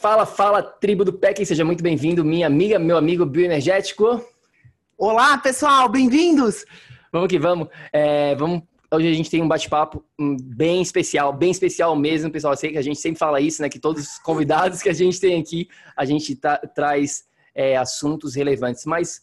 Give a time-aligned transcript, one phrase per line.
[0.00, 4.24] Fala, fala, tribo do PEC, seja muito bem-vindo, minha amiga, meu amigo bioenergético.
[4.96, 6.64] Olá, pessoal, bem-vindos!
[7.12, 7.68] Vamos que vamos.
[7.92, 8.62] É, vamos.
[8.90, 10.02] Hoje a gente tem um bate-papo
[10.42, 12.54] bem especial, bem especial mesmo, pessoal.
[12.54, 13.68] Eu sei que a gente sempre fala isso, né?
[13.68, 18.34] Que todos os convidados que a gente tem aqui, a gente tá, traz é, assuntos
[18.34, 18.86] relevantes.
[18.86, 19.20] Mas,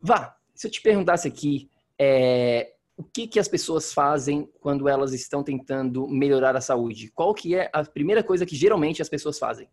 [0.00, 5.12] vá, se eu te perguntasse aqui, é, o que, que as pessoas fazem quando elas
[5.12, 7.12] estão tentando melhorar a saúde?
[7.14, 9.68] Qual que é a primeira coisa que geralmente as pessoas fazem?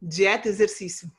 [0.00, 1.10] Dieta e exercício.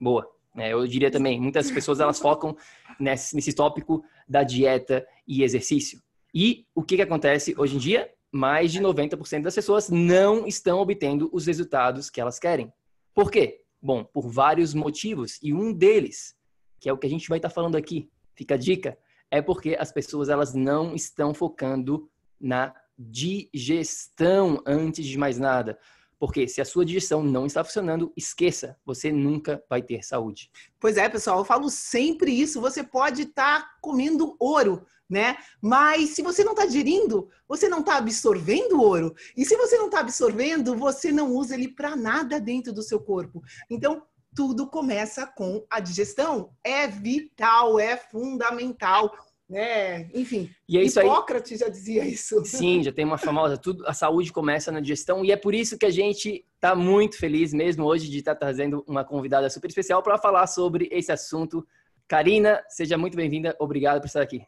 [0.00, 0.30] Boa.
[0.56, 2.56] É, eu diria também, muitas pessoas elas focam
[2.98, 6.00] nesse, nesse tópico da dieta e exercício.
[6.32, 8.10] E o que, que acontece hoje em dia?
[8.32, 12.72] Mais de 90% das pessoas não estão obtendo os resultados que elas querem.
[13.12, 13.62] Por quê?
[13.82, 15.38] Bom, por vários motivos.
[15.42, 16.36] E um deles,
[16.80, 18.98] que é o que a gente vai estar falando aqui, fica a dica,
[19.30, 22.08] é porque as pessoas elas não estão focando
[22.40, 25.78] na digestão antes de mais nada.
[26.18, 30.50] Porque se a sua digestão não está funcionando, esqueça, você nunca vai ter saúde.
[30.80, 32.60] Pois é, pessoal, eu falo sempre isso.
[32.60, 35.36] Você pode estar tá comendo ouro, né?
[35.60, 39.14] Mas se você não está digerindo, você não está absorvendo ouro.
[39.36, 43.00] E se você não está absorvendo, você não usa ele para nada dentro do seu
[43.00, 43.42] corpo.
[43.68, 44.02] Então,
[44.34, 46.50] tudo começa com a digestão.
[46.62, 49.12] É vital, é fundamental.
[49.48, 50.08] Né?
[50.14, 51.58] Enfim, e é isso Hipócrates aí...
[51.58, 52.42] já dizia isso.
[52.46, 55.78] Sim, já tem uma famosa, tudo, a saúde começa na digestão e é por isso
[55.78, 59.68] que a gente está muito feliz mesmo hoje de estar tá trazendo uma convidada super
[59.68, 61.66] especial para falar sobre esse assunto.
[62.08, 64.46] Karina, seja muito bem-vinda, obrigado por estar aqui.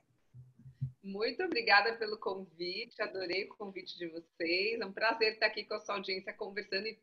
[1.03, 4.81] Muito obrigada pelo convite, adorei o convite de vocês.
[4.81, 6.99] É um prazer estar aqui com a sua audiência conversando e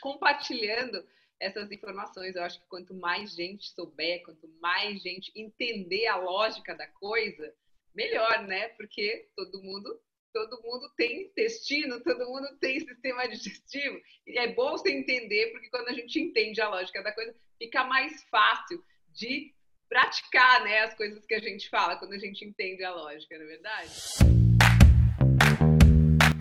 [0.00, 1.04] compartilhando
[1.40, 2.34] essas informações.
[2.34, 7.54] Eu acho que quanto mais gente souber, quanto mais gente entender a lógica da coisa,
[7.94, 8.68] melhor, né?
[8.70, 10.00] Porque todo mundo
[10.32, 14.00] todo mundo tem intestino, todo mundo tem sistema digestivo.
[14.26, 17.82] E é bom você entender, porque quando a gente entende a lógica da coisa, fica
[17.84, 19.52] mais fácil de
[19.88, 23.44] praticar né, as coisas que a gente fala quando a gente entende a lógica, não
[23.46, 24.47] é verdade?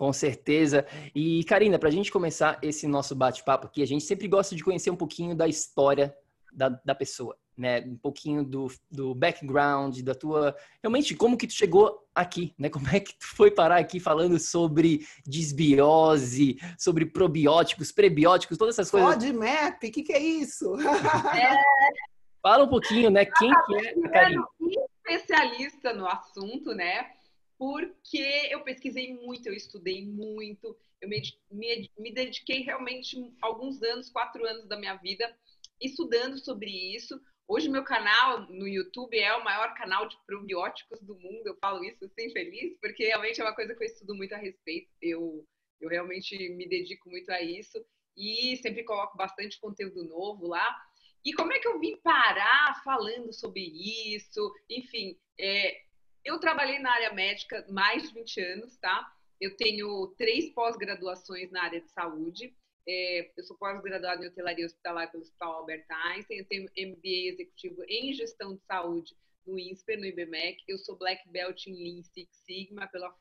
[0.00, 0.86] Com certeza.
[1.14, 4.64] E, Karina, para a gente começar esse nosso bate-papo aqui, a gente sempre gosta de
[4.64, 6.16] conhecer um pouquinho da história
[6.50, 7.80] da, da pessoa, né?
[7.82, 10.56] Um pouquinho do, do background, da tua...
[10.82, 12.70] Realmente, como que tu chegou aqui, né?
[12.70, 18.90] Como é que tu foi parar aqui falando sobre desbiose, sobre probióticos, prebióticos, todas essas
[18.90, 19.22] coisas.
[19.22, 20.76] FODMAP, o que, que é isso?
[20.80, 21.54] É...
[22.40, 23.26] Fala um pouquinho, né?
[23.26, 24.46] Quem que é a Karina?
[25.06, 27.19] Especialista no assunto, né?
[27.60, 34.08] Porque eu pesquisei muito, eu estudei muito, eu me, me, me, dediquei realmente alguns anos,
[34.08, 35.30] quatro anos da minha vida,
[35.78, 37.20] estudando sobre isso.
[37.46, 41.84] Hoje meu canal no YouTube é o maior canal de probióticos do mundo, eu falo
[41.84, 45.46] isso sem feliz, porque realmente é uma coisa que eu estudo muito a respeito, eu,
[45.82, 47.78] eu realmente me dedico muito a isso
[48.16, 50.66] e sempre coloco bastante conteúdo novo lá.
[51.22, 54.50] E como é que eu vim parar falando sobre isso?
[54.70, 55.89] Enfim, é,
[56.24, 59.12] eu trabalhei na área médica mais de 20 anos, tá?
[59.40, 62.54] Eu tenho três pós-graduações na área de saúde.
[62.86, 66.38] É, eu sou pós-graduada em hotelaria hospitalar pelo Hospital Albert Einstein.
[66.38, 70.62] Eu tenho MBA executivo em gestão de saúde no INSPER, no IBMEC.
[70.68, 73.14] Eu sou Black Belt em Lean Six Sigma pela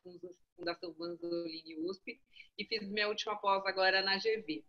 [0.55, 2.19] Fundação Vanzolini USP.
[2.57, 4.65] E fiz minha última pós agora na GV.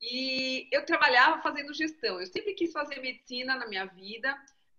[0.00, 2.20] E eu trabalhava fazendo gestão.
[2.20, 4.36] Eu sempre quis fazer medicina na minha vida,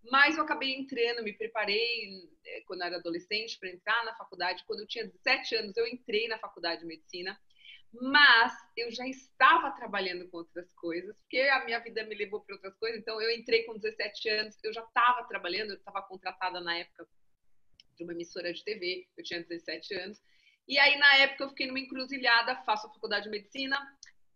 [0.09, 4.63] mas eu acabei entrando, me preparei eh, quando eu era adolescente para entrar na faculdade.
[4.67, 7.39] Quando eu tinha 17 anos, eu entrei na faculdade de medicina.
[7.93, 12.55] mas eu já estava trabalhando com outras coisas, porque a minha vida me levou para
[12.55, 12.99] outras coisas.
[12.99, 17.07] Então, eu entrei com 17 anos, eu já estava trabalhando, eu estava contratada na época
[17.95, 20.21] de uma emissora de TV, eu tinha 17 anos.
[20.67, 23.77] E aí, na época, eu fiquei numa encruzilhada, faço a faculdade de medicina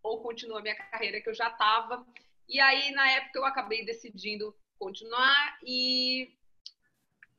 [0.04, 2.06] ou continuo a minha carreira que eu já estava.
[2.48, 6.32] E aí, na época, eu acabei decidindo continuar e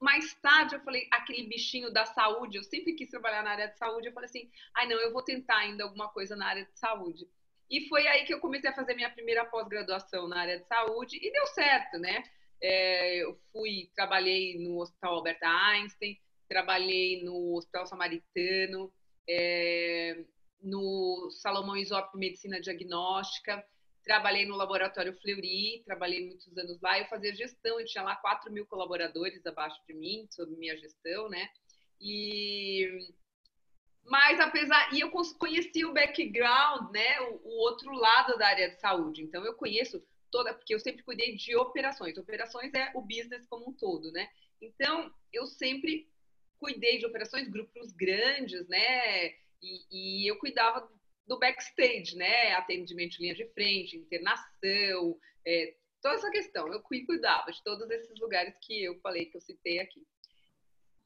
[0.00, 3.76] mais tarde eu falei, aquele bichinho da saúde, eu sempre quis trabalhar na área de
[3.76, 6.78] saúde, eu falei assim, ai não, eu vou tentar ainda alguma coisa na área de
[6.78, 7.28] saúde.
[7.70, 11.18] E foi aí que eu comecei a fazer minha primeira pós-graduação na área de saúde
[11.20, 12.22] e deu certo, né?
[12.60, 16.18] É, eu fui, trabalhei no Hospital Albert Einstein,
[16.48, 18.92] trabalhei no Hospital Samaritano,
[19.28, 20.24] é,
[20.62, 23.64] no Salomão Isop Medicina Diagnóstica,
[24.08, 26.98] Trabalhei no laboratório Fleury, trabalhei muitos anos lá.
[26.98, 31.28] Eu fazia gestão, eu tinha lá 4 mil colaboradores abaixo de mim, sob minha gestão,
[31.28, 31.46] né?
[32.00, 32.88] E
[34.06, 38.80] mas apesar e eu conheci o background, né, o, o, outro lado da área de
[38.80, 39.22] saúde.
[39.22, 42.16] Então eu conheço toda, porque eu sempre cuidei de operações.
[42.16, 44.26] Operações é o business como um todo, né?
[44.58, 46.08] Então eu sempre
[46.58, 49.26] cuidei de operações, grupos grandes, né?
[49.60, 50.90] E, e eu cuidava
[51.28, 52.54] do backstage, né?
[52.54, 55.16] Atendimento de linha de frente, internação,
[55.46, 56.72] é, toda essa questão.
[56.72, 60.04] Eu cuidava de todos esses lugares que eu falei, que eu citei aqui.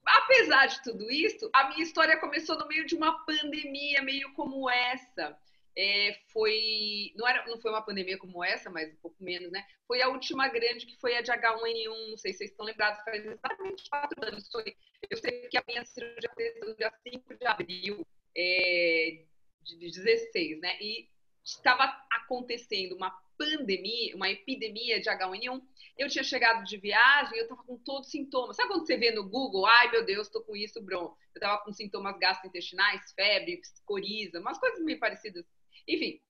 [0.06, 4.70] Apesar de tudo isso, a minha história começou no meio de uma pandemia, meio como
[4.70, 5.36] essa.
[5.74, 9.64] É, foi não era não foi uma pandemia como essa, mas um pouco menos, né?
[9.86, 13.02] Foi a última grande que foi a de H1N1, não sei se vocês estão lembrados,
[13.02, 14.48] faz exatamente quatro anos.
[14.50, 14.76] Foi,
[15.08, 19.24] eu sei que a minha cirurgia foi no dia 5 de abril é,
[19.62, 20.76] de 16, né?
[20.80, 21.08] E
[21.44, 25.62] estava acontecendo uma pandemia, uma epidemia de H1N1.
[25.98, 28.56] Eu tinha chegado de viagem, eu estava com todos os sintomas.
[28.56, 31.16] Sabe quando você vê no Google, ai meu Deus, estou com isso, bron.
[31.34, 35.44] Eu estava com sintomas gastrointestinais, febre, coriza, umas coisas meio parecidas.
[35.88, 36.20] Enfim,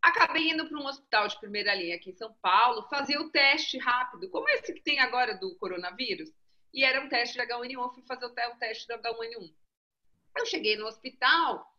[0.00, 3.78] acabei indo para um hospital de primeira linha aqui em São Paulo fazer o teste
[3.78, 6.30] rápido, como esse que tem agora do coronavírus.
[6.72, 9.52] E era um teste de H1N1, eu fui fazer o teste do H1N1.
[10.38, 11.70] Eu cheguei no hospital,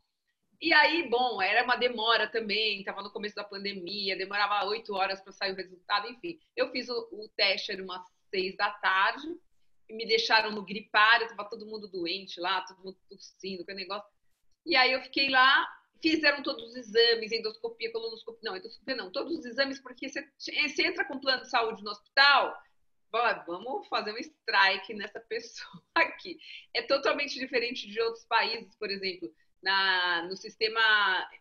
[0.64, 5.20] e aí, bom, era uma demora também, estava no começo da pandemia, demorava oito horas
[5.20, 6.40] para sair o resultado, enfim.
[6.56, 9.28] Eu fiz o, o teste, era umas seis da tarde,
[9.90, 14.10] me deixaram no gripário, estava todo mundo doente lá, todo mundo tossindo, aquele negócio.
[14.66, 15.68] E aí eu fiquei lá,
[16.02, 20.88] fizeram todos os exames, endoscopia, colonoscopia, não, endoscopia não, todos os exames, porque você, você
[20.88, 22.58] entra com plano de saúde no hospital,
[23.46, 26.40] vamos fazer um strike nessa pessoa aqui.
[26.74, 29.30] É totalmente diferente de outros países, por exemplo
[29.64, 30.82] na, no sistema,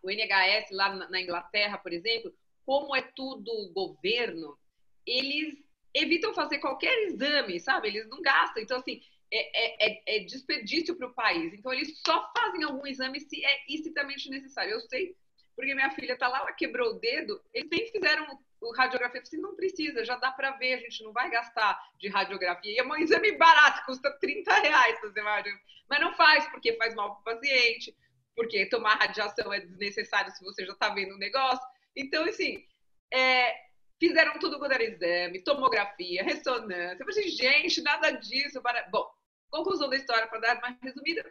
[0.01, 2.33] o NHS lá na, Inglaterra, por exemplo,
[2.65, 4.57] como é tudo governo,
[5.05, 5.61] eles
[5.93, 7.89] evitam fazer qualquer exame, sabe?
[7.89, 8.63] Eles não gastam.
[8.63, 11.53] Então, assim, é, é, é, é desperdício para o país.
[11.53, 14.71] Então, eles só fazem algum exame se é estritamente necessário.
[14.71, 15.15] Eu sei,
[15.55, 18.25] porque minha filha está lá, ela quebrou o dedo, eles nem fizeram
[18.61, 19.21] o radiografia.
[19.33, 22.71] Eu não precisa, já dá para ver, a gente não vai gastar de radiografia.
[22.71, 25.73] E é um exame barato, custa 30 reais fazer uma radiografia.
[25.89, 27.95] Mas não faz, porque faz mal para o paciente,
[28.35, 31.65] porque tomar radiação é desnecessário se você já está vendo o negócio.
[31.95, 32.65] Então, assim,
[33.13, 33.55] é,
[33.99, 36.97] fizeram tudo quando era exame, tomografia, ressonância.
[37.01, 38.61] Eu falei, gente, nada disso.
[38.61, 38.87] Para...
[38.89, 39.07] Bom,
[39.49, 41.23] conclusão da história, para dar mais resumida.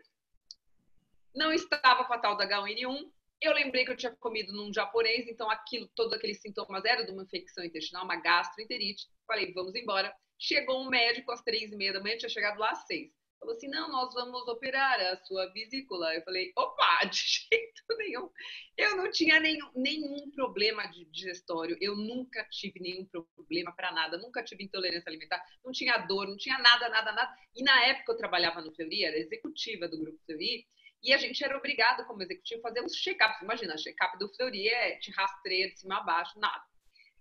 [1.34, 3.10] Não estava com a tal da H1N1.
[3.40, 7.10] Eu lembrei que eu tinha comido num japonês, então aquilo, todos aqueles sintomas eram de
[7.10, 9.08] uma infecção intestinal, uma gastroenterite.
[9.26, 10.14] Falei, vamos embora.
[10.38, 13.10] Chegou um médico às três e meia da manhã, tinha chegado lá às seis
[13.42, 16.14] falou assim: não, nós vamos operar a sua vesícula.
[16.14, 18.30] Eu falei: opa, de jeito nenhum.
[18.76, 24.16] Eu não tinha nenhum, nenhum problema de digestório, eu nunca tive nenhum problema para nada,
[24.16, 27.36] nunca tive intolerância alimentar, não tinha dor, não tinha nada, nada, nada.
[27.54, 30.66] E na época eu trabalhava no Fleury, era executiva do grupo Fleury,
[31.02, 33.42] e a gente era obrigado, como executivo, a fazer uns check-ups.
[33.42, 36.64] Imagina, check-up do Fleury é te rastreia de cima a baixo, nada.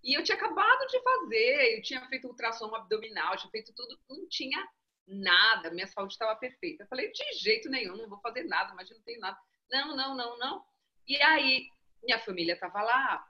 [0.04, 4.28] E eu tinha acabado de fazer, eu tinha feito ultrassom abdominal, tinha feito tudo, não
[4.30, 4.68] tinha
[5.12, 6.84] nada, minha saúde estava perfeita.
[6.84, 9.38] Eu falei, de jeito nenhum, não vou fazer nada, imagina, não tenho nada.
[9.70, 10.66] Não, não, não, não.
[11.08, 11.68] E aí,
[12.04, 13.28] minha família estava lá,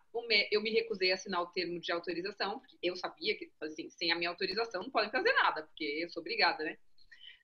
[0.51, 4.11] eu me recusei a assinar o termo de autorização, porque eu sabia que, assim, sem
[4.11, 6.77] a minha autorização não podem fazer nada, porque eu sou obrigada, né?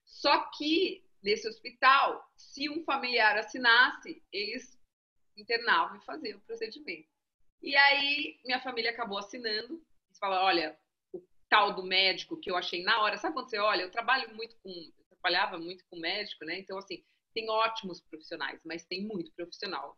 [0.04, 4.78] Só que, nesse hospital, se um familiar assinasse, eles
[5.36, 7.08] internavam e faziam o procedimento.
[7.62, 10.78] E aí, minha família acabou assinando, eles falaram, olha,
[11.48, 13.16] tal do médico que eu achei na hora.
[13.16, 13.82] Sabe quando você olha?
[13.82, 14.70] Eu trabalho muito com.
[14.70, 16.58] Eu trabalhava muito com médico, né?
[16.58, 17.02] Então, assim,
[17.34, 19.96] tem ótimos profissionais, mas tem muito profissional.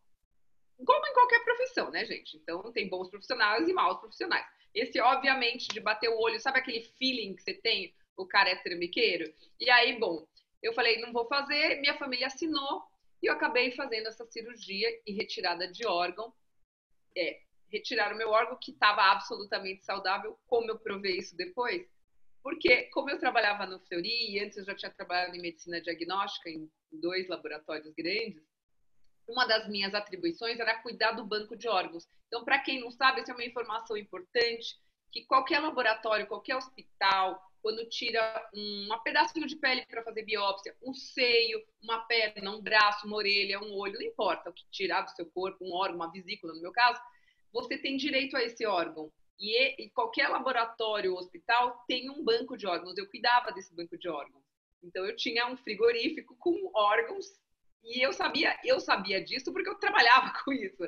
[0.85, 2.37] Como em qualquer profissão, né, gente?
[2.37, 4.47] Então, tem bons profissionais e maus profissionais.
[4.75, 7.95] Esse, obviamente, de bater o olho, sabe aquele feeling que você tem?
[8.17, 9.33] O cara é trambiqueiro?
[9.59, 10.27] E aí, bom,
[10.63, 12.83] eu falei, não vou fazer, minha família assinou.
[13.23, 16.33] E eu acabei fazendo essa cirurgia e retirada de órgão.
[17.17, 20.39] É, retirar o meu órgão que estava absolutamente saudável.
[20.47, 21.87] Como eu provei isso depois?
[22.43, 26.49] Porque, como eu trabalhava no Fleury e antes eu já tinha trabalhado em medicina diagnóstica
[26.49, 28.43] em dois laboratórios grandes,
[29.29, 32.09] uma das minhas atribuições era cuidar do banco de órgãos.
[32.27, 34.77] Então, para quem não sabe, essa é uma informação importante
[35.13, 40.95] que qualquer laboratório, qualquer hospital, quando tira um, pedacinho de pele para fazer biópsia, um
[40.95, 45.11] seio, uma perna, um braço, uma orelha, um olho, não importa o que tirar do
[45.11, 47.01] seu corpo, um órgão, uma vesícula, no meu caso,
[47.53, 49.13] você tem direito a esse órgão.
[49.39, 52.97] E, e qualquer laboratório ou hospital tem um banco de órgãos.
[52.99, 54.45] Eu cuidava desse banco de órgãos.
[54.83, 57.27] Então eu tinha um frigorífico com órgãos
[57.83, 60.83] e eu sabia, eu sabia disso porque eu trabalhava com isso.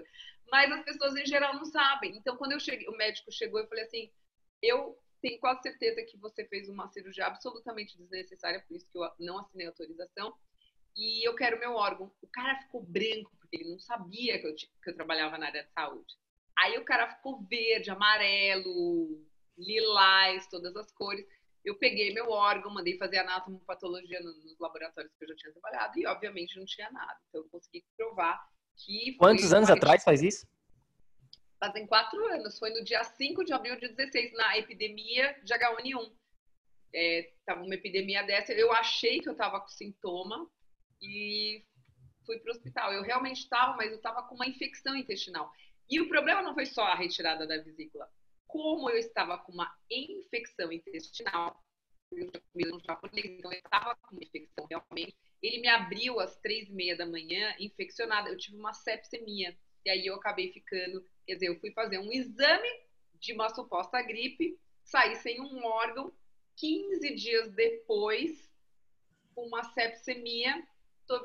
[0.51, 2.17] Mas as pessoas em geral não sabem.
[2.17, 4.11] Então quando eu cheguei, o médico chegou e falei assim:
[4.63, 9.09] "Eu tenho quase certeza que você fez uma cirurgia absolutamente desnecessária, por isso que eu
[9.21, 10.35] não assinei autorização.
[10.97, 12.13] E eu quero meu órgão.
[12.21, 15.65] O cara ficou branco, porque ele não sabia que eu, que eu trabalhava na área
[15.65, 16.15] de saúde.
[16.59, 19.25] Aí o cara ficou verde, amarelo,
[19.57, 21.27] lilás, todas as cores.
[21.65, 26.07] Eu peguei meu órgão, mandei fazer anatomopatologia nos laboratórios que eu já tinha trabalhado e,
[26.07, 27.17] obviamente, não tinha nada.
[27.29, 28.45] Então, eu consegui provar
[28.77, 29.15] que.
[29.17, 30.47] Quantos anos atrás faz isso?
[31.61, 32.59] Fazem quatro anos.
[32.59, 36.13] Foi no dia 5 de abril de 16, na epidemia de H1N1.
[36.95, 38.53] É, tava uma epidemia dessa.
[38.53, 40.51] Eu achei que eu tava com sintoma
[41.01, 41.65] e
[42.27, 42.93] fui para o hospital.
[42.93, 45.51] Eu realmente estava, mas eu estava com uma infecção intestinal.
[45.93, 48.11] E o problema não foi só a retirada da vesícula.
[48.47, 51.63] Como eu estava com uma infecção intestinal,
[52.11, 55.15] eu tinha comido um japonês, então eu estava com uma infecção realmente.
[55.43, 58.31] Ele me abriu às três e meia da manhã, infeccionada.
[58.31, 59.55] Eu tive uma sepsemia.
[59.85, 62.69] E aí eu acabei ficando, quer dizer, eu fui fazer um exame
[63.21, 66.11] de uma suposta gripe, saí sem um órgão.
[66.57, 68.51] 15 dias depois,
[69.37, 70.67] uma sepsemia,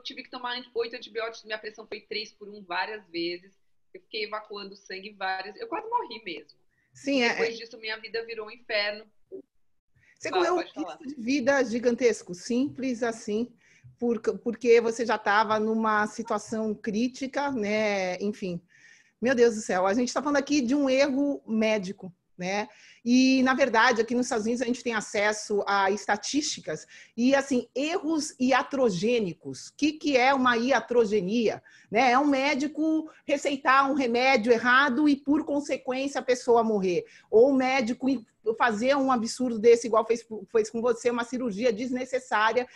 [0.04, 3.66] tive que tomar oito antibióticos, minha pressão foi três por um várias vezes.
[3.98, 5.56] Eu fiquei evacuando sangue várias.
[5.56, 6.58] Eu quase morri mesmo.
[6.94, 7.30] Sim, é.
[7.30, 9.06] Depois disso, minha vida virou um inferno.
[10.18, 13.54] Você correu um risco de vida gigantesco, simples assim,
[14.44, 18.18] porque você já estava numa situação crítica, né?
[18.18, 18.60] Enfim,
[19.22, 22.68] meu Deus do céu, a gente está falando aqui de um erro médico, né?
[23.04, 27.68] E, na verdade, aqui nos Estados Unidos a gente tem acesso a estatísticas e, assim,
[27.74, 29.70] erros iatrogênicos.
[29.70, 31.64] O que, que é uma iatrogenia?
[31.90, 32.12] Né?
[32.12, 37.06] É um médico receitar um remédio errado e, por consequência, a pessoa morrer.
[37.32, 38.08] Ou o médico
[38.58, 42.68] fazer um absurdo desse, igual fez, fez com você, uma cirurgia desnecessária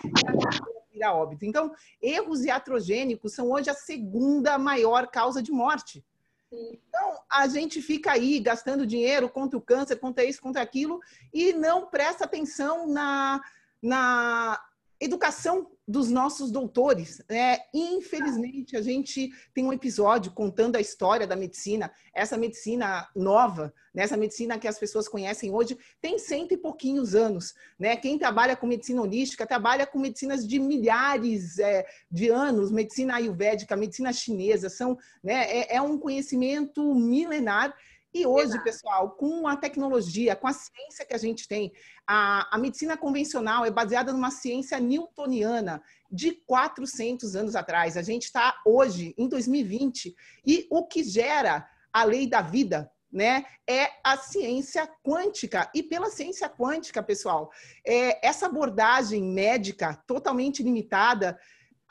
[0.94, 1.46] e a óbito.
[1.46, 6.04] Então, erros iatrogênicos são hoje a segunda maior causa de morte.
[6.52, 11.00] Então, a gente fica aí gastando dinheiro contra o câncer, contra isso, contra aquilo,
[11.34, 13.42] e não presta atenção na,
[13.82, 14.62] na
[15.00, 17.22] educação dos nossos doutores.
[17.30, 17.58] Né?
[17.74, 24.04] Infelizmente, a gente tem um episódio contando a história da medicina, essa medicina nova, né?
[24.04, 27.54] essa medicina que as pessoas conhecem hoje, tem cento e pouquinhos anos.
[27.78, 27.96] Né?
[27.98, 33.76] Quem trabalha com medicina holística trabalha com medicinas de milhares é, de anos, medicina ayurvédica,
[33.76, 35.44] medicina chinesa, são, né?
[35.44, 37.76] é, é um conhecimento milenar
[38.14, 38.64] e hoje, Exato.
[38.64, 41.72] pessoal, com a tecnologia, com a ciência que a gente tem,
[42.06, 47.96] a, a medicina convencional é baseada numa ciência newtoniana de 400 anos atrás.
[47.96, 50.14] A gente está hoje, em 2020,
[50.46, 55.70] e o que gera a lei da vida, né, é a ciência quântica.
[55.74, 57.50] E pela ciência quântica, pessoal,
[57.86, 61.38] é, essa abordagem médica totalmente limitada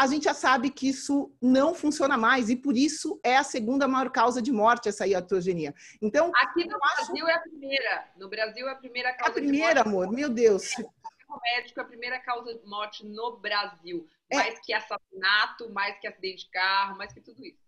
[0.01, 3.87] a gente já sabe que isso não funciona mais e por isso é a segunda
[3.87, 5.75] maior causa de morte essa iatrogenia.
[6.01, 7.29] Então, aqui no Brasil acho...
[7.29, 8.09] é a primeira.
[8.17, 9.31] No Brasil é a primeira causa.
[9.31, 10.73] A primeira, amor, meu Deus.
[10.79, 14.37] O médico é a primeira causa de morte no Brasil, é.
[14.37, 17.61] mais que assassinato, mais que acidente de carro, mais que tudo isso.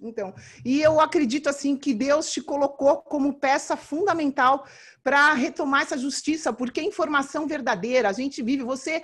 [0.00, 4.66] Então, e eu acredito assim que Deus te colocou como peça fundamental
[5.02, 9.02] para retomar essa justiça, porque informação verdadeira, a gente vive, você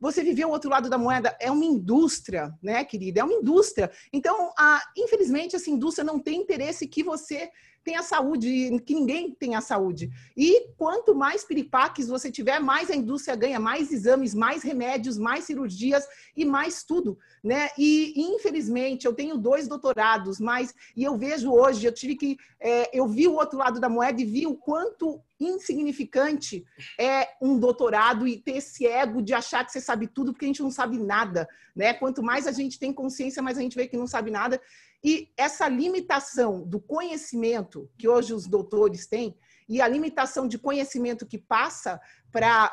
[0.00, 3.20] você viver o outro lado da moeda é uma indústria, né, querida?
[3.20, 3.90] É uma indústria.
[4.12, 7.50] Então, a, infelizmente, essa indústria não tem interesse que você
[7.84, 10.10] tenha saúde, que ninguém tenha saúde.
[10.34, 15.44] E quanto mais piripaques você tiver, mais a indústria ganha, mais exames, mais remédios, mais
[15.44, 17.68] cirurgias e mais tudo, né?
[17.78, 22.98] E infelizmente eu tenho dois doutorados, mas e eu vejo hoje, eu tive que, é,
[22.98, 26.64] eu vi o outro lado da moeda e vi o quanto insignificante
[26.98, 30.48] é um doutorado e ter esse ego de achar que você sabe tudo, porque a
[30.48, 31.92] gente não sabe nada, né?
[31.92, 34.58] Quanto mais a gente tem consciência, mais a gente vê que não sabe nada.
[35.04, 39.36] E essa limitação do conhecimento que hoje os doutores têm,
[39.68, 42.00] e a limitação de conhecimento que passa
[42.32, 42.72] para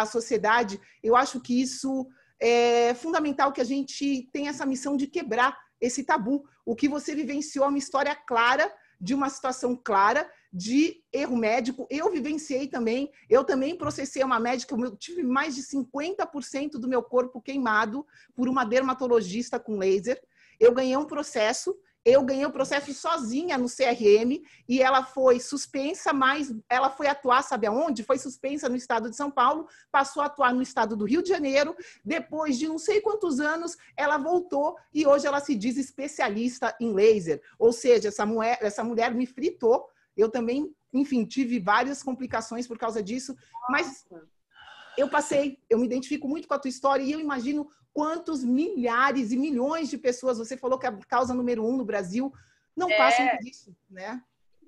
[0.00, 2.08] a sociedade, eu acho que isso
[2.40, 6.44] é fundamental que a gente tenha essa missão de quebrar esse tabu.
[6.64, 11.86] O que você vivenciou é uma história clara, de uma situação clara de erro médico.
[11.88, 17.02] Eu vivenciei também, eu também processei uma médica, eu tive mais de 50% do meu
[17.02, 18.04] corpo queimado
[18.34, 20.20] por uma dermatologista com laser.
[20.58, 26.10] Eu ganhei um processo eu ganhei o processo sozinha no CRM e ela foi suspensa,
[26.10, 28.02] mas ela foi atuar, sabe aonde?
[28.02, 31.28] Foi suspensa no estado de São Paulo, passou a atuar no estado do Rio de
[31.28, 31.76] Janeiro.
[32.02, 36.94] Depois de não sei quantos anos, ela voltou e hoje ela se diz especialista em
[36.94, 37.42] laser.
[37.58, 39.86] Ou seja, essa mulher, essa mulher me fritou.
[40.16, 43.36] Eu também, enfim, tive várias complicações por causa disso,
[43.68, 44.06] mas
[44.98, 49.30] eu passei, eu me identifico muito com a tua história e eu imagino quantos milhares
[49.32, 52.32] e milhões de pessoas, você falou que é a causa número um no Brasil,
[52.76, 52.96] não é...
[52.96, 54.22] passam por isso, né?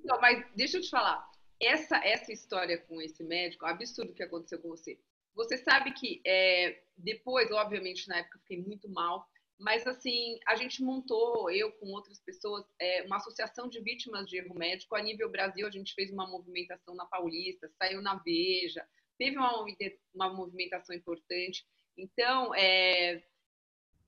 [0.04, 1.28] Não, mas deixa eu te falar,
[1.60, 4.98] essa, essa história com esse médico, absurdo que aconteceu com você.
[5.34, 9.26] Você sabe que é, depois, obviamente, na época eu fiquei muito mal,
[9.58, 14.38] mas assim, a gente montou, eu com outras pessoas, é, uma associação de vítimas de
[14.38, 14.96] erro médico.
[14.96, 18.84] A nível Brasil, a gente fez uma movimentação na Paulista, saiu na Veja,
[19.20, 19.66] teve uma,
[20.14, 21.62] uma movimentação importante.
[21.94, 23.22] Então, é...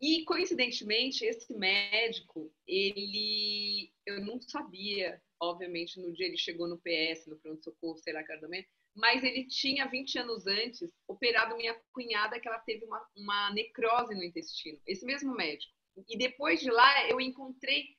[0.00, 7.26] e coincidentemente, esse médico, ele, eu não sabia, obviamente, no dia ele chegou no PS,
[7.26, 12.48] no pronto-socorro, sei lá, também, mas ele tinha 20 anos antes operado minha cunhada, que
[12.48, 15.74] ela teve uma, uma necrose no intestino, esse mesmo médico.
[16.08, 17.96] E depois de lá, eu encontrei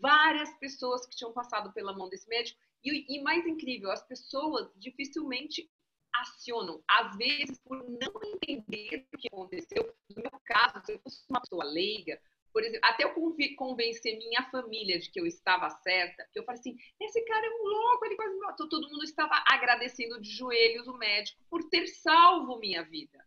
[0.00, 2.58] várias pessoas que tinham passado pela mão desse médico.
[2.84, 5.68] E, e mais incrível, as pessoas dificilmente
[6.20, 9.94] acionam, às vezes por não entender o que aconteceu.
[10.10, 12.20] No meu caso, se eu fosse uma pessoa leiga,
[12.52, 13.12] por exemplo, até eu
[13.56, 17.50] convencer minha família de que eu estava certa, que eu falei assim, esse cara é
[17.50, 18.66] um louco, ele quase me matou.
[18.66, 23.22] Todo mundo estava agradecendo de joelhos o médico por ter salvo minha vida.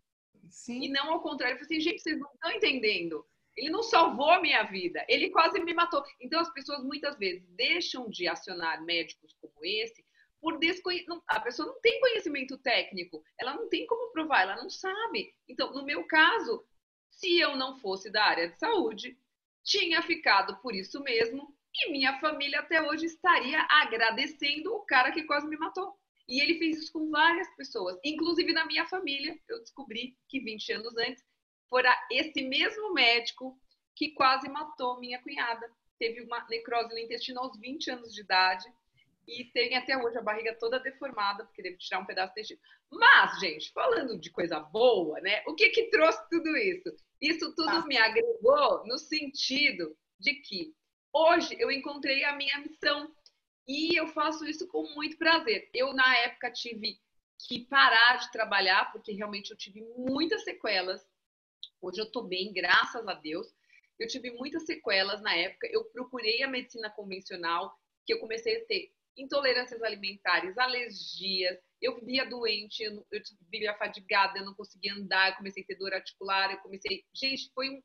[0.49, 0.81] Sim.
[0.83, 1.53] E não ao contrário.
[1.53, 3.23] Eu falei assim, gente, vocês não estão entendendo.
[3.55, 6.03] Ele não salvou a minha vida, ele quase me matou.
[6.19, 10.03] Então, as pessoas muitas vezes deixam de acionar médicos como esse
[10.41, 11.23] por desconhecimento.
[11.27, 15.33] A pessoa não tem conhecimento técnico, ela não tem como provar, ela não sabe.
[15.47, 16.65] Então, no meu caso,
[17.09, 19.17] se eu não fosse da área de saúde,
[19.63, 25.23] tinha ficado por isso mesmo e minha família até hoje estaria agradecendo o cara que
[25.23, 25.97] quase me matou.
[26.27, 29.37] E ele fez isso com várias pessoas, inclusive na minha família.
[29.47, 31.23] Eu descobri que 20 anos antes
[31.69, 33.59] fora esse mesmo médico
[33.95, 35.71] que quase matou minha cunhada.
[35.97, 38.65] Teve uma necrose no intestino aos 20 anos de idade
[39.29, 42.61] e tem até hoje a barriga toda deformada, porque deve tirar um pedaço de tecido.
[42.91, 45.43] Mas, gente, falando de coisa boa, né?
[45.47, 46.95] O que que trouxe tudo isso?
[47.21, 47.85] Isso tudo ah.
[47.85, 50.73] me agregou no sentido de que
[51.13, 53.13] hoje eu encontrei a minha missão
[53.67, 55.69] e eu faço isso com muito prazer.
[55.73, 56.99] Eu, na época, tive
[57.47, 61.05] que parar de trabalhar, porque realmente eu tive muitas sequelas.
[61.79, 63.47] Hoje eu tô bem, graças a Deus.
[63.99, 65.67] Eu tive muitas sequelas na época.
[65.71, 71.57] Eu procurei a medicina convencional, que eu comecei a ter intolerâncias alimentares, alergias.
[71.81, 73.05] Eu vivia doente, eu,
[73.49, 77.03] vivia fadigada, eu não conseguia andar, eu comecei a ter dor articular, eu comecei.
[77.13, 77.81] Gente, foi um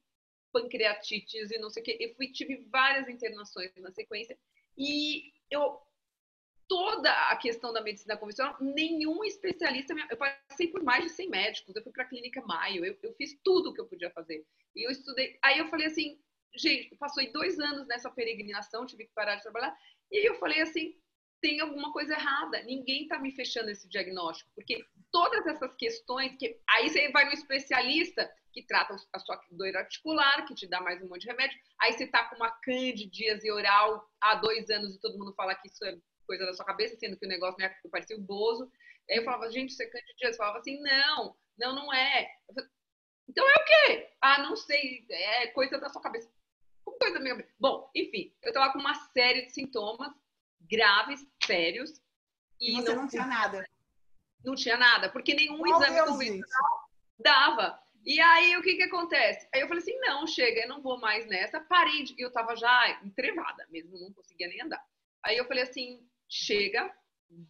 [0.52, 1.96] pancreatites e não sei o quê.
[2.00, 4.38] Eu fui, tive várias internações na sequência
[4.76, 5.80] e eu
[6.68, 11.76] toda a questão da medicina convencional, nenhum especialista, eu passei por mais de 100 médicos,
[11.76, 14.44] eu fui para a clínica Maio, eu, eu, fiz tudo o que eu podia fazer.
[14.74, 16.18] E eu estudei, aí eu falei assim,
[16.56, 19.76] gente, passou dois anos nessa peregrinação, tive que parar de trabalhar,
[20.10, 20.96] e eu falei assim,
[21.44, 22.62] tem alguma coisa errada.
[22.62, 27.32] Ninguém está me fechando esse diagnóstico, porque todas essas questões que aí você vai no
[27.32, 31.60] especialista que trata a sua dor articular, que te dá mais um monte de remédio.
[31.82, 35.68] Aí você tá com uma candidíase oral há dois anos e todo mundo fala que
[35.68, 38.22] isso é coisa da sua cabeça, sendo que o negócio não é que parecia o
[38.22, 38.72] Bozo.
[39.10, 40.32] Aí eu falava, gente, isso é candidíase.
[40.32, 42.26] Eu falava assim, não, não, não é.
[42.46, 42.70] Falava,
[43.28, 44.08] então é o quê?
[44.22, 46.32] Ah, não sei, é coisa da sua cabeça.
[46.84, 47.46] Coisa da minha...
[47.60, 50.23] Bom, enfim, eu tava com uma série de sintomas
[50.70, 51.90] graves, sérios.
[52.60, 53.68] E, e você não, não, tinha nada.
[54.44, 56.84] Não tinha nada, porque nenhum oh, exame Deus convencional
[57.18, 57.78] dava.
[58.04, 59.48] E aí, o que que acontece?
[59.54, 61.60] Aí eu falei assim, não, chega, eu não vou mais nessa.
[61.60, 62.14] Parei, de...
[62.18, 64.84] eu tava já entrevada mesmo, não conseguia nem andar.
[65.24, 66.94] Aí eu falei assim, chega,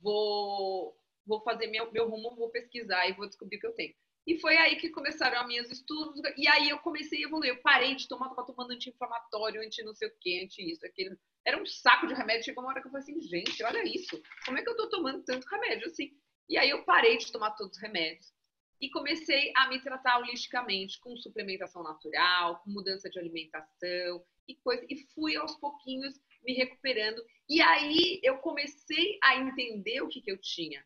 [0.01, 0.97] vou,
[1.27, 3.95] vou fazer meu, meu rumo, vou pesquisar e vou descobrir o que eu tenho.
[4.27, 6.21] E foi aí que começaram os meus estudos.
[6.37, 7.51] E aí eu comecei a evoluir.
[7.51, 11.17] Eu parei de tomar, tava tomando anti-inflamatório, anti não sei o quê, anti isso, aquilo.
[11.47, 12.45] Era um saco de remédio.
[12.45, 14.21] Chegou uma hora que eu falei assim, gente, olha isso.
[14.45, 16.17] Como é que eu tô tomando tanto remédio assim?
[16.49, 18.33] E aí eu parei de tomar todos os remédios.
[18.81, 24.85] E comecei a me tratar holisticamente, com suplementação natural, com mudança de alimentação e coisa.
[24.91, 27.25] E fui aos pouquinhos me recuperando.
[27.49, 30.85] E aí eu comecei a entender o que, que eu tinha.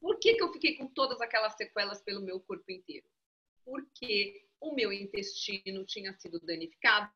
[0.00, 3.06] Por que, que eu fiquei com todas aquelas sequelas pelo meu corpo inteiro?
[3.64, 7.12] Porque o meu intestino tinha sido danificado,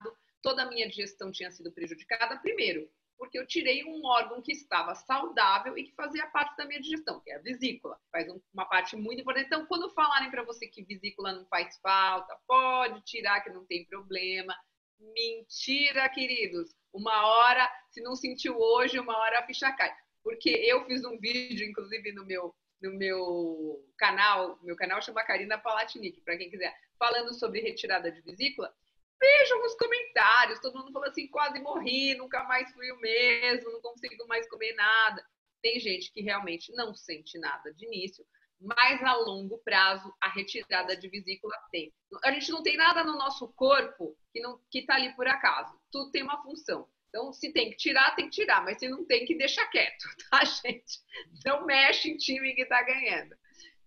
[0.46, 2.38] toda a minha digestão tinha sido prejudicada.
[2.38, 6.80] Primeiro, porque eu tirei um órgão que estava saudável e que fazia parte da minha
[6.80, 7.98] digestão, que é a vesícula.
[8.12, 9.46] Faz uma parte muito importante.
[9.46, 13.84] Então, quando falarem para você que vesícula não faz falta, pode tirar que não tem
[13.86, 14.54] problema.
[15.00, 16.72] Mentira, queridos.
[16.92, 19.92] Uma hora, se não sentiu hoje, uma hora a ficha cai.
[20.22, 25.58] Porque eu fiz um vídeo, inclusive, no meu, no meu canal, meu canal chama Karina
[25.58, 28.72] Palatinic, para quem quiser, falando sobre retirada de vesícula.
[29.18, 33.80] Vejam os comentários, todo mundo falou assim, quase morri, nunca mais fui o mesmo, não
[33.80, 35.24] consigo mais comer nada.
[35.62, 38.24] Tem gente que realmente não sente nada de início,
[38.60, 41.92] mas a longo prazo a retirada de vesícula tem.
[42.24, 45.78] A gente não tem nada no nosso corpo que não que está ali por acaso.
[45.90, 46.88] Tudo tem uma função.
[47.08, 50.04] Então, se tem que tirar, tem que tirar, mas se não tem que deixar quieto,
[50.30, 51.00] tá, gente?
[51.44, 53.34] Não mexe em time que está ganhando.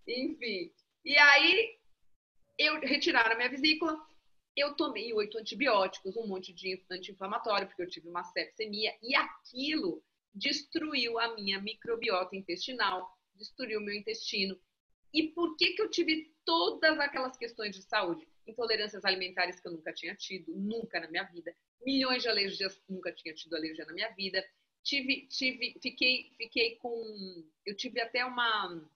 [0.07, 0.71] Enfim.
[1.05, 1.77] E aí
[2.57, 3.97] eu retiraram a minha vesícula,
[4.55, 10.03] eu tomei oito antibióticos, um monte de anti-inflamatório, porque eu tive uma sepsemia, e aquilo
[10.33, 14.59] destruiu a minha microbiota intestinal, destruiu o meu intestino.
[15.13, 18.27] E por que, que eu tive todas aquelas questões de saúde?
[18.45, 21.55] Intolerâncias alimentares que eu nunca tinha tido, nunca na minha vida.
[21.83, 24.43] Milhões de alergias, nunca tinha tido alergia na minha vida.
[24.83, 26.93] Tive, tive, fiquei, fiquei com,
[27.65, 28.89] eu tive até uma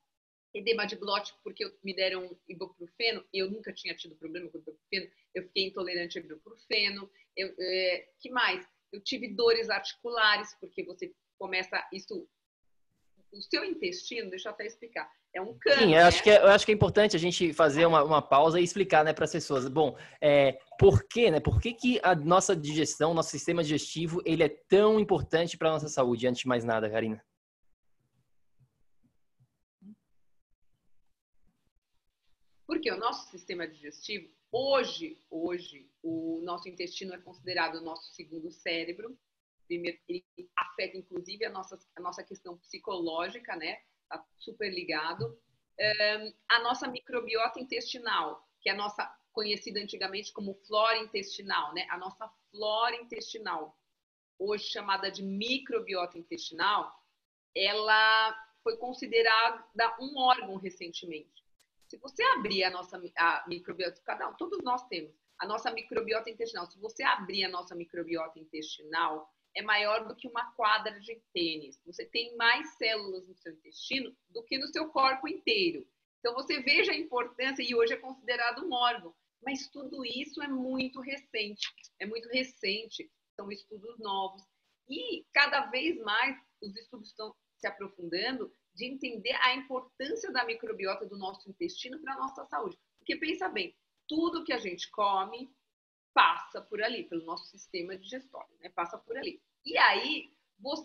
[0.54, 3.26] edema de glote porque me deram ibuprofeno.
[3.34, 5.10] Eu nunca tinha tido problema com ibuprofeno.
[5.34, 7.10] Eu fiquei intolerante a ibuprofeno.
[7.36, 8.66] Eu, é, que mais?
[8.92, 12.28] Eu tive dores articulares porque você começa isso
[13.34, 15.80] o seu intestino, deixa eu até explicar, é um cano.
[15.80, 16.04] Sim, eu, né?
[16.04, 18.64] acho que é, eu acho que é importante a gente fazer uma, uma pausa e
[18.64, 19.68] explicar né, para as pessoas.
[19.68, 21.40] Bom, é, por quê, né?
[21.40, 25.72] Por que, que a nossa digestão, nosso sistema digestivo, ele é tão importante para a
[25.74, 26.28] nossa saúde?
[26.28, 27.24] Antes de mais nada, Karina.
[32.84, 38.52] Porque o nosso sistema digestivo, hoje, hoje, o nosso intestino é considerado o nosso segundo
[38.52, 39.18] cérebro.
[39.66, 43.82] Primeiro, ele afeta inclusive a nossa, a nossa questão psicológica, né?
[44.10, 45.28] Tá super ligado.
[45.80, 51.88] Um, a nossa microbiota intestinal, que é a nossa conhecida antigamente como flora intestinal, né?
[51.90, 53.80] A nossa flora intestinal,
[54.38, 56.94] hoje chamada de microbiota intestinal,
[57.56, 61.43] ela foi considerada um órgão recentemente.
[61.88, 66.30] Se você abrir a nossa a microbiota, cada um, todos nós temos a nossa microbiota
[66.30, 66.66] intestinal.
[66.66, 71.80] Se você abrir a nossa microbiota intestinal, é maior do que uma quadra de tênis.
[71.86, 75.86] Você tem mais células no seu intestino do que no seu corpo inteiro.
[76.20, 79.14] Então você veja a importância e hoje é considerado um órgão.
[79.44, 81.68] Mas tudo isso é muito recente.
[82.00, 83.12] É muito recente.
[83.36, 84.42] São estudos novos.
[84.90, 91.06] E cada vez mais os estudos estão se aprofundando de entender a importância da microbiota
[91.06, 92.78] do nosso intestino para a nossa saúde.
[92.98, 93.76] Porque pensa bem,
[94.08, 95.54] tudo que a gente come
[96.14, 98.70] passa por ali, pelo nosso sistema digestório, né?
[98.70, 99.42] Passa por ali.
[99.66, 100.32] E aí,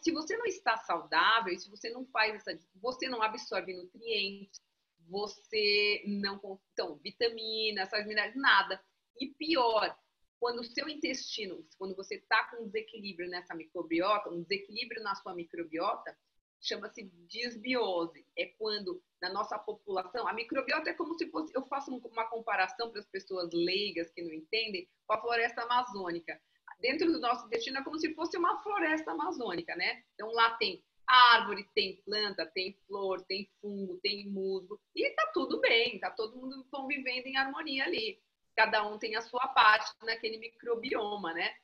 [0.02, 4.60] se você não está saudável, se você não faz essa, você não absorve nutrientes,
[5.08, 8.82] você não, então, vitaminas, essas minerais, nada.
[9.18, 9.96] E pior,
[10.38, 15.14] quando o seu intestino, quando você está com um desequilíbrio nessa microbiota, um desequilíbrio na
[15.14, 16.16] sua microbiota,
[16.60, 18.24] chama-se disbiose.
[18.36, 22.90] É quando na nossa população, a microbiota é como se fosse, eu faço uma comparação
[22.90, 26.40] para as pessoas leigas que não entendem, com a floresta amazônica.
[26.80, 30.04] Dentro do nosso intestino é como se fosse uma floresta amazônica, né?
[30.14, 35.58] Então lá tem árvore, tem planta, tem flor, tem fungo, tem musgo, e tá tudo
[35.60, 38.20] bem, tá todo mundo convivendo em harmonia ali.
[38.54, 41.54] Cada um tem a sua parte naquele microbioma, né?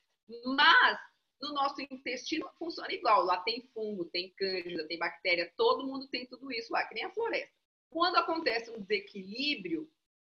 [0.45, 0.99] Mas
[1.41, 3.23] no nosso intestino funciona igual.
[3.23, 7.05] Lá tem fungo, tem cândida, tem bactéria, todo mundo tem tudo isso lá, que nem
[7.05, 7.53] a floresta.
[7.89, 9.89] Quando acontece um desequilíbrio,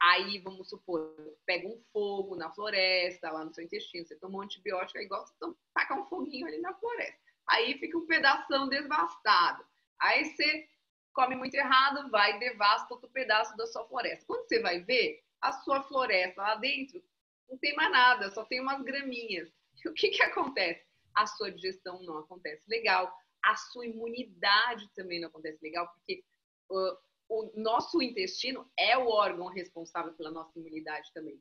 [0.00, 1.14] aí vamos supor,
[1.46, 5.26] pega um fogo na floresta, lá no seu intestino, você toma um antibiótico, é igual
[5.26, 5.34] você
[5.74, 7.18] tacar um foguinho ali na floresta.
[7.48, 9.64] Aí fica um pedaço devastado.
[9.98, 10.68] Aí você
[11.12, 14.26] come muito errado, vai e devasta outro pedaço da sua floresta.
[14.26, 17.02] Quando você vai ver, a sua floresta lá dentro
[17.48, 19.50] não tem mais nada, só tem umas graminhas.
[19.90, 20.86] O que, que acontece?
[21.16, 23.10] a sua digestão não acontece legal,
[23.42, 26.22] a sua imunidade também não acontece legal, porque
[26.70, 26.96] uh,
[27.28, 31.40] o nosso intestino é o órgão responsável pela nossa imunidade também.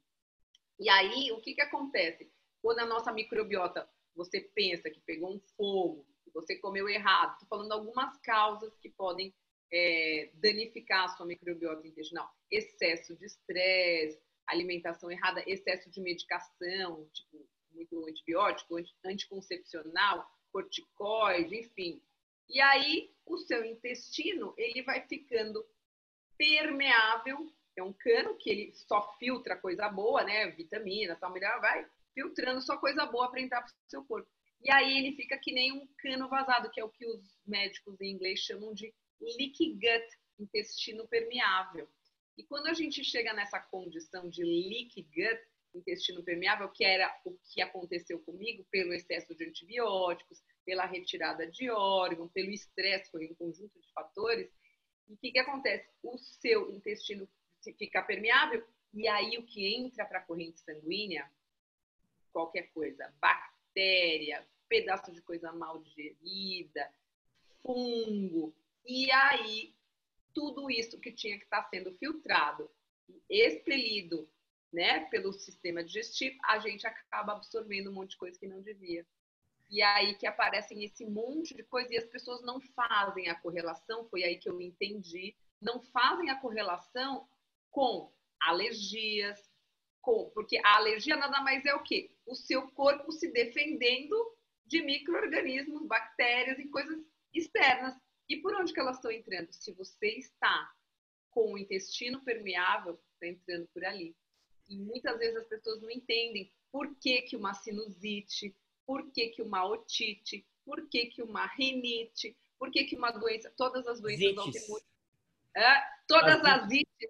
[0.80, 2.32] E aí, o que, que acontece?
[2.62, 7.72] Quando a nossa microbiota, você pensa que pegou um fogo, você comeu errado, estou falando
[7.74, 9.34] algumas causas que podem
[9.72, 12.30] é, danificar a sua microbiota intestinal.
[12.50, 17.46] Excesso de estresse, alimentação errada, excesso de medicação, tipo
[17.76, 22.02] muito antibiótico, anticoncepcional, corticoide, enfim.
[22.50, 25.66] E aí o seu intestino ele vai ficando
[26.38, 30.50] permeável é um cano que ele só filtra coisa boa, né?
[30.52, 34.30] Vitamina, tal, melhor, vai filtrando só coisa boa para entrar para o seu corpo.
[34.62, 38.00] E aí ele fica que nem um cano vazado, que é o que os médicos
[38.00, 40.08] em inglês chamam de leaky gut,
[40.40, 41.88] intestino permeável.
[42.38, 45.42] E quando a gente chega nessa condição de leaky gut,
[45.78, 51.70] intestino permeável, que era o que aconteceu comigo pelo excesso de antibióticos, pela retirada de
[51.70, 54.50] órgão, pelo estresse, foi um conjunto de fatores.
[55.08, 55.88] E o que, que acontece?
[56.02, 57.28] O seu intestino
[57.78, 61.30] fica permeável e aí o que entra para a corrente sanguínea,
[62.32, 66.90] qualquer coisa, bactéria, pedaço de coisa mal digerida,
[67.62, 69.76] fungo, e aí
[70.34, 72.70] tudo isso que tinha que estar tá sendo filtrado,
[73.30, 74.30] expelido
[74.76, 79.08] né, pelo sistema digestivo, a gente acaba absorvendo um monte de coisa que não devia.
[79.70, 84.06] E aí que aparecem esse monte de coisa e as pessoas não fazem a correlação,
[84.10, 87.28] foi aí que eu entendi, não fazem a correlação
[87.72, 89.40] com alergias,
[90.02, 92.12] com, porque a alergia nada mais é o quê?
[92.26, 94.16] O seu corpo se defendendo
[94.66, 97.00] de micro-organismos, bactérias e coisas
[97.34, 97.96] externas.
[98.28, 99.52] E por onde que elas estão entrando?
[99.54, 100.72] Se você está
[101.32, 104.16] com o intestino permeável, está entrando por ali.
[104.68, 109.42] E muitas vezes as pessoas não entendem por que, que uma sinusite, por que, que
[109.42, 114.38] uma otite, por que, que uma rinite, por que, que uma doença, todas as doenças
[114.38, 114.86] autoimunes,
[115.56, 117.10] é, todas as ites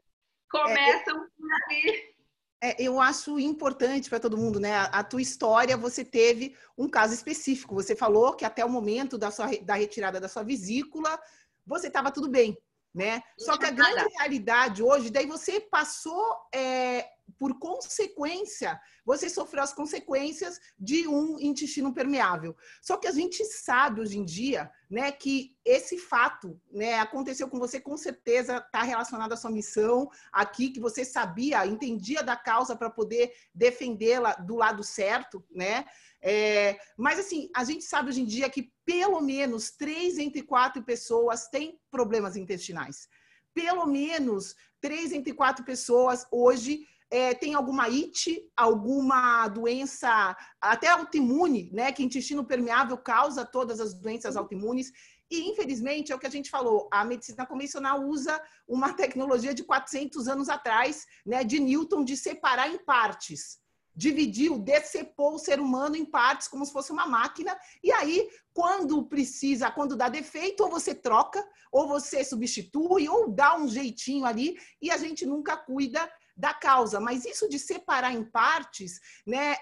[0.50, 2.16] começam é, por ali.
[2.62, 4.74] É, eu acho importante para todo mundo, né?
[4.74, 7.76] A, a, tua história, você teve um caso específico.
[7.76, 11.20] Você falou que até o momento da, sua, da retirada da sua vesícula,
[11.66, 12.58] você estava tudo bem,
[12.94, 13.22] né?
[13.38, 19.74] Só que a grande realidade hoje, daí você passou é, por consequência, você sofreu as
[19.74, 22.56] consequências de um intestino permeável.
[22.82, 27.60] Só que a gente sabe hoje em dia, né, que esse fato, né, aconteceu com
[27.60, 32.76] você, com certeza está relacionado à sua missão aqui, que você sabia, entendia da causa
[32.76, 35.86] para poder defendê-la do lado certo, né?
[36.22, 40.82] É, mas assim, a gente sabe hoje em dia que pelo menos três entre quatro
[40.84, 43.08] pessoas têm problemas intestinais.
[43.54, 51.70] Pelo menos três entre quatro pessoas hoje é, tem alguma IT, alguma doença, até autoimune,
[51.72, 51.92] né?
[51.92, 54.92] Que intestino permeável causa todas as doenças autoimunes.
[55.30, 59.64] E, infelizmente, é o que a gente falou, a medicina convencional usa uma tecnologia de
[59.64, 63.60] 400 anos atrás, né, de Newton, de separar em partes.
[63.96, 67.58] Dividiu, decepou o ser humano em partes, como se fosse uma máquina.
[67.82, 73.58] E aí, quando precisa, quando dá defeito, ou você troca, ou você substitui, ou dá
[73.58, 78.24] um jeitinho ali, e a gente nunca cuida da causa, mas isso de separar em
[78.24, 79.56] partes, né?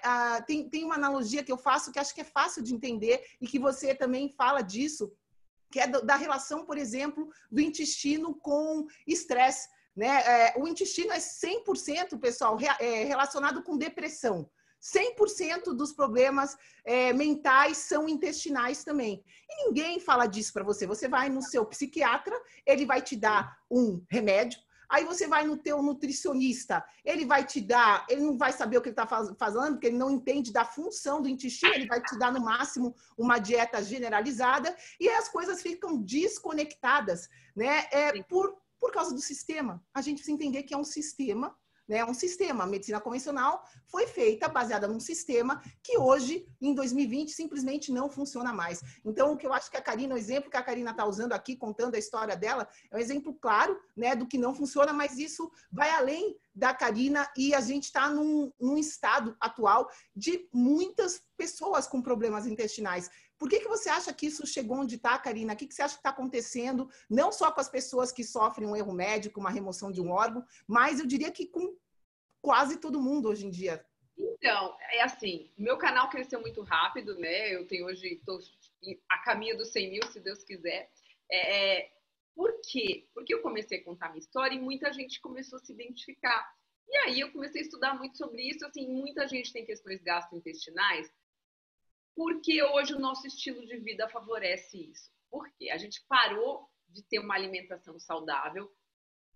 [0.47, 3.47] Tem, tem uma analogia que eu faço que acho que é fácil de entender e
[3.47, 5.13] que você também fala disso,
[5.71, 9.69] que é da relação, por exemplo, do intestino com estresse.
[9.95, 10.07] Né?
[10.07, 14.49] É, o intestino é 100%, pessoal, é, relacionado com depressão.
[14.81, 19.23] 100% dos problemas é, mentais são intestinais também.
[19.49, 20.85] E ninguém fala disso para você.
[20.85, 24.59] Você vai no seu psiquiatra, ele vai te dar um remédio,
[24.89, 28.81] Aí você vai no teu nutricionista, ele vai te dar, ele não vai saber o
[28.81, 32.17] que ele está fazendo, porque ele não entende da função do intestino, ele vai te
[32.17, 37.87] dar no máximo uma dieta generalizada e as coisas ficam desconectadas, né?
[37.91, 39.83] É, por, por causa do sistema.
[39.93, 41.55] A gente precisa entender que é um sistema
[41.87, 42.03] né?
[42.05, 47.91] Um sistema, a medicina convencional foi feita baseada num sistema que hoje, em 2020, simplesmente
[47.91, 48.81] não funciona mais.
[49.03, 51.33] Então, o que eu acho que a Karina, o exemplo que a Karina está usando
[51.33, 55.17] aqui, contando a história dela, é um exemplo claro né, do que não funciona, mas
[55.17, 61.21] isso vai além da Karina e a gente está num, num estado atual de muitas
[61.35, 63.09] pessoas com problemas intestinais.
[63.37, 65.53] Por que, que você acha que isso chegou onde está, Karina?
[65.53, 68.67] O que, que você acha que está acontecendo, não só com as pessoas que sofrem
[68.67, 71.75] um erro médico, uma remoção de um órgão, mas eu diria que com
[72.41, 73.85] quase todo mundo hoje em dia?
[74.17, 77.53] Então, é assim, meu canal cresceu muito rápido, né?
[77.53, 78.39] Eu tenho hoje, estou
[79.09, 80.91] a caminho dos 100 mil, se Deus quiser.
[81.31, 81.91] É, é,
[82.35, 83.07] por quê?
[83.13, 86.53] Porque eu comecei a contar minha história e muita gente começou a se identificar.
[86.87, 88.65] E aí eu comecei a estudar muito sobre isso.
[88.65, 91.11] Assim, muita gente tem questões gastrointestinais
[92.15, 95.11] porque hoje o nosso estilo de vida favorece isso.
[95.29, 98.71] Porque a gente parou de ter uma alimentação saudável.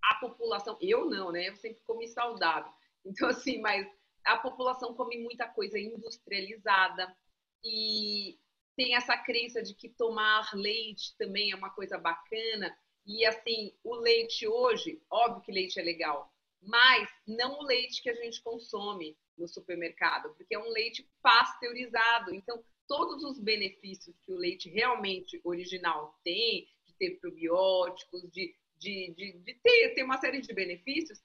[0.03, 1.49] A população, eu não, né?
[1.49, 2.71] Eu sempre comi saudável.
[3.03, 3.87] Então, assim, mas
[4.25, 7.15] a população come muita coisa industrializada
[7.63, 8.37] e
[8.75, 12.77] tem essa crença de que tomar leite também é uma coisa bacana.
[13.05, 16.31] E assim, o leite hoje, óbvio que leite é legal,
[16.67, 22.35] mas não o leite que a gente consome no supermercado, porque é um leite pasteurizado.
[22.35, 29.13] Então, todos os benefícios que o leite realmente original tem, de ter probióticos, de, de,
[29.15, 31.23] de, de ter, ter uma série de benefícios,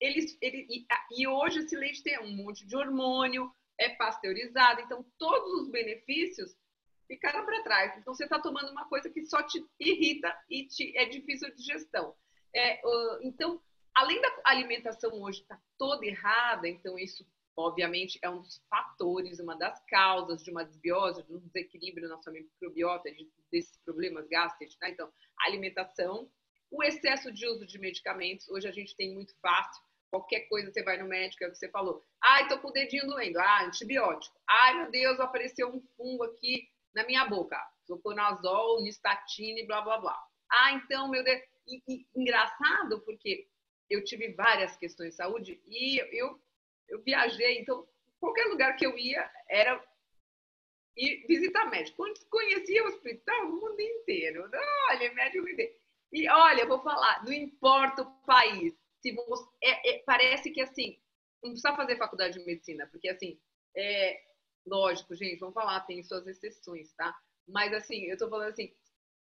[0.00, 0.86] eles, ele, e,
[1.20, 6.56] e hoje esse leite tem um monte de hormônio, é pasteurizado, então todos os benefícios
[7.06, 7.98] ficaram para trás.
[7.98, 11.62] Então você está tomando uma coisa que só te irrita e te, é difícil de
[11.62, 12.14] gestão.
[12.54, 12.80] É,
[13.22, 13.60] então,
[13.94, 19.40] além da alimentação hoje estar tá toda errada, então isso obviamente é um dos fatores,
[19.40, 24.28] uma das causas de uma desbiose, de um desequilíbrio na sua microbiota, de, desses problemas
[24.28, 24.76] gástricos.
[24.80, 24.90] Né?
[24.90, 26.30] Então, alimentação,
[26.70, 30.82] o excesso de uso de medicamentos, hoje a gente tem muito fácil Qualquer coisa você
[30.82, 32.02] vai no médico, é o que você falou.
[32.22, 33.38] Ai, tô com o dedinho doendo.
[33.38, 34.34] Ah, antibiótico.
[34.48, 37.58] Ai, meu Deus, apareceu um fungo aqui na minha boca.
[37.86, 40.18] Zoconazol, nistatina blá, blá, blá.
[40.50, 41.42] Ah, então, meu Deus.
[41.66, 43.46] E, e, engraçado, porque
[43.88, 46.40] eu tive várias questões de saúde e eu,
[46.88, 47.60] eu viajei.
[47.60, 47.86] Então,
[48.20, 49.82] qualquer lugar que eu ia era
[50.96, 52.04] ir visitar médico.
[52.28, 54.50] Conhecia o hospital no mundo inteiro.
[54.90, 55.74] Olha, médico inteiro.
[56.12, 60.60] E olha, eu vou falar, não importa o país se você, é, é, parece que
[60.60, 60.98] assim,
[61.42, 63.38] não precisa fazer faculdade de medicina, porque assim,
[63.76, 64.20] é,
[64.66, 67.16] lógico, gente, vamos falar, tem suas exceções, tá?
[67.46, 68.72] Mas assim, eu tô falando assim,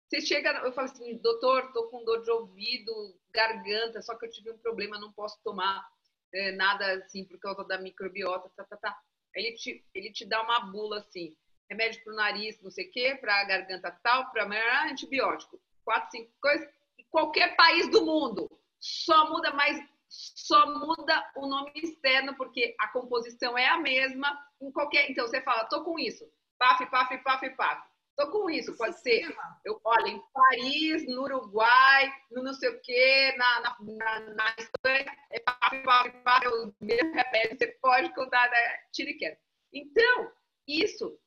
[0.09, 4.31] você chega, eu falo assim, doutor, tô com dor de ouvido, garganta, só que eu
[4.31, 5.87] tive um problema, não posso tomar
[6.33, 8.99] é, nada assim por causa da microbiota, tá, tá, tá.
[9.35, 11.37] Ele te, ele te dá uma bula assim,
[11.68, 14.49] remédio pro nariz, não sei o quê, pra garganta tal, pra
[14.90, 16.66] antibiótico, quatro, cinco coisas,
[16.99, 18.51] em qualquer país do mundo.
[18.81, 24.70] Só muda mais só muda o nome externo porque a composição é a mesma em
[24.70, 26.25] qualquer então você fala tô com isso.
[26.59, 32.13] Paf paf paf paf tô com isso pode ser eu olha em Paris no Uruguai
[32.31, 36.75] no não sei o que na, na, na, na Espanha é paf paf paf eu
[36.81, 38.79] mesmo repete você pode contar da né?
[38.93, 39.41] tiriqueta
[39.73, 40.33] então
[40.67, 41.19] isso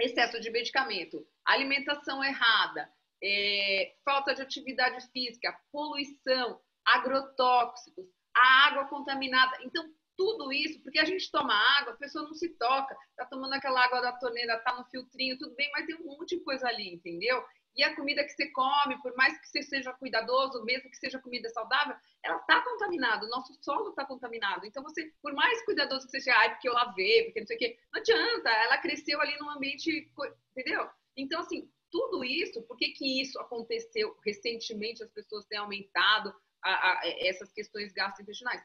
[0.00, 2.88] excesso de medicamento alimentação errada
[3.22, 9.58] é, falta de atividade física poluição agrotóxicos, a água contaminada.
[9.62, 9.84] Então,
[10.18, 13.84] tudo isso, porque a gente toma água, a pessoa não se toca, tá tomando aquela
[13.84, 16.92] água da torneira, tá no filtrinho, tudo bem, mas tem um monte de coisa ali,
[16.92, 17.40] entendeu?
[17.76, 21.20] E a comida que você come, por mais que você seja cuidadoso, mesmo que seja
[21.20, 24.66] comida saudável, ela está contaminada, o nosso solo está contaminado.
[24.66, 27.58] Então, você, por mais cuidadoso que seja, ai, porque eu lavei, porque não sei o
[27.60, 30.10] quê, não adianta, ela cresceu ali num ambiente,
[30.50, 30.90] entendeu?
[31.16, 36.70] Então, assim, tudo isso, por que, que isso aconteceu recentemente, as pessoas têm aumentado a,
[36.70, 38.60] a, essas questões gastrointestinais.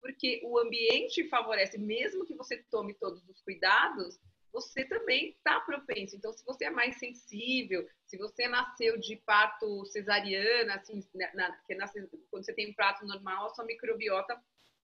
[0.00, 4.18] Porque o ambiente favorece, mesmo que você tome todos os cuidados,
[4.52, 6.16] você também está propenso.
[6.16, 11.56] Então, se você é mais sensível, se você nasceu de parto cesariana, assim, né, na,
[11.76, 14.40] nasce, quando você tem um prato normal, a sua microbiota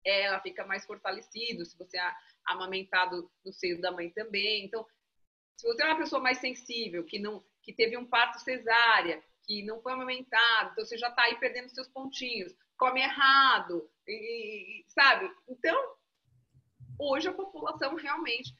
[0.05, 1.65] ela fica mais fortalecida.
[1.65, 2.13] Se você é
[2.47, 4.65] amamentado no seio da mãe também.
[4.65, 4.85] Então,
[5.57, 9.65] se você é uma pessoa mais sensível, que não que teve um parto cesárea, que
[9.65, 15.31] não foi amamentado, então você já está aí perdendo seus pontinhos, come errado, e, sabe?
[15.49, 15.77] Então,
[16.99, 18.55] hoje a população realmente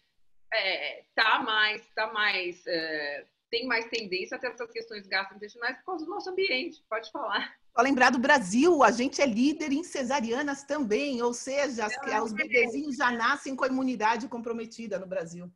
[0.53, 5.85] é, tá mais, tá mais, é, tem mais tendência a ter essas questões gastrointestinais por
[5.85, 7.55] causa do nosso ambiente, pode falar.
[7.75, 12.33] Só lembrar do Brasil, a gente é líder em cesarianas também, ou seja, as, os
[12.33, 15.51] bebezinhos já nascem com a imunidade comprometida no Brasil.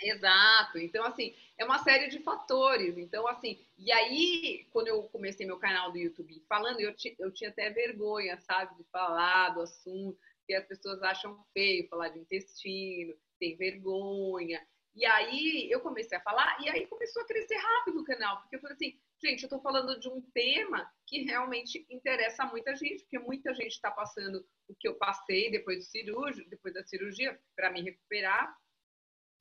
[0.00, 0.78] Exato.
[0.78, 2.98] Então, assim, é uma série de fatores.
[2.98, 7.50] Então, assim, e aí, quando eu comecei meu canal do YouTube falando, eu, eu tinha
[7.50, 13.14] até vergonha, sabe, de falar do assunto, que as pessoas acham feio falar de intestino,
[13.38, 14.64] tem vergonha.
[14.94, 18.56] E aí eu comecei a falar, e aí começou a crescer rápido o canal, porque
[18.56, 23.02] eu falei assim, gente, eu tô falando de um tema que realmente interessa muita gente,
[23.02, 27.38] porque muita gente está passando o que eu passei depois do cirúrgico, depois da cirurgia,
[27.54, 28.56] para me recuperar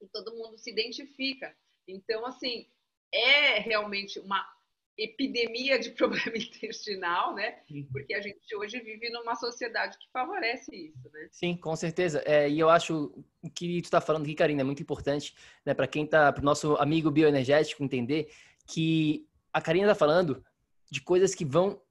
[0.01, 1.55] e todo mundo se identifica.
[1.87, 2.67] Então, assim,
[3.13, 4.45] é realmente uma
[4.97, 7.59] epidemia de problema intestinal, né?
[7.91, 11.27] Porque a gente hoje vive numa sociedade que favorece isso, né?
[11.31, 12.23] Sim, com certeza.
[12.25, 15.73] É, e eu acho o que tu está falando aqui, Karina, é muito importante, né?
[15.73, 18.31] Para quem tá, para o nosso amigo bioenergético entender
[18.67, 20.43] que a Karina está falando
[20.89, 21.81] de coisas que vão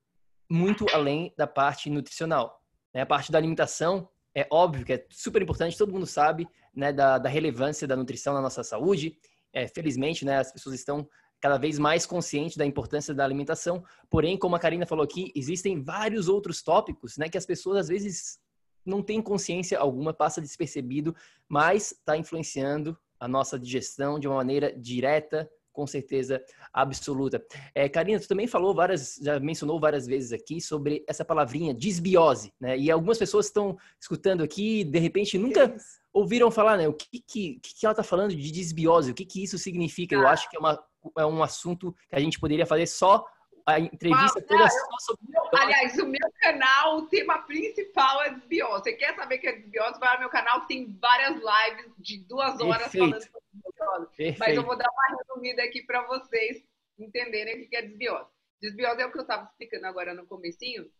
[0.50, 2.62] muito além da parte nutricional.
[2.92, 3.02] Né?
[3.02, 7.18] A parte da alimentação é óbvio que é super importante, todo mundo sabe, né, da,
[7.18, 9.16] da relevância da nutrição na nossa saúde.
[9.52, 11.08] É, felizmente, né, as pessoas estão
[11.40, 13.84] cada vez mais conscientes da importância da alimentação.
[14.10, 17.88] Porém, como a Karina falou aqui, existem vários outros tópicos, né, que as pessoas às
[17.88, 18.38] vezes
[18.84, 21.14] não têm consciência alguma, passa despercebido,
[21.48, 27.44] mas está influenciando a nossa digestão de uma maneira direta, com certeza absoluta.
[27.74, 32.54] É, Karina, tu também falou várias, já mencionou várias vezes aqui sobre essa palavrinha desbiose,
[32.58, 32.78] né?
[32.78, 35.76] E algumas pessoas estão escutando aqui, de repente nunca
[36.12, 36.88] ouviram falar, né?
[36.88, 39.10] O que que, que ela está falando de desbiose?
[39.10, 40.14] O que que isso significa?
[40.14, 40.82] Eu acho que é, uma,
[41.18, 43.26] é um assunto que a gente poderia fazer só
[43.66, 45.24] a entrevista toda só sobre
[45.56, 48.82] Aliás, o meu canal, o tema principal é desbiose.
[48.82, 49.98] Você quer saber que é desbiose?
[49.98, 52.98] Vai no meu canal que tem várias lives de duas horas Perfeito.
[52.98, 54.06] falando sobre desbiose.
[54.16, 54.38] Perfeito.
[54.38, 56.62] Mas eu vou dar uma resumida aqui para vocês
[56.98, 58.28] entenderem o que é desbiose.
[58.60, 60.90] Desbiose é o que eu estava explicando agora no comecinho,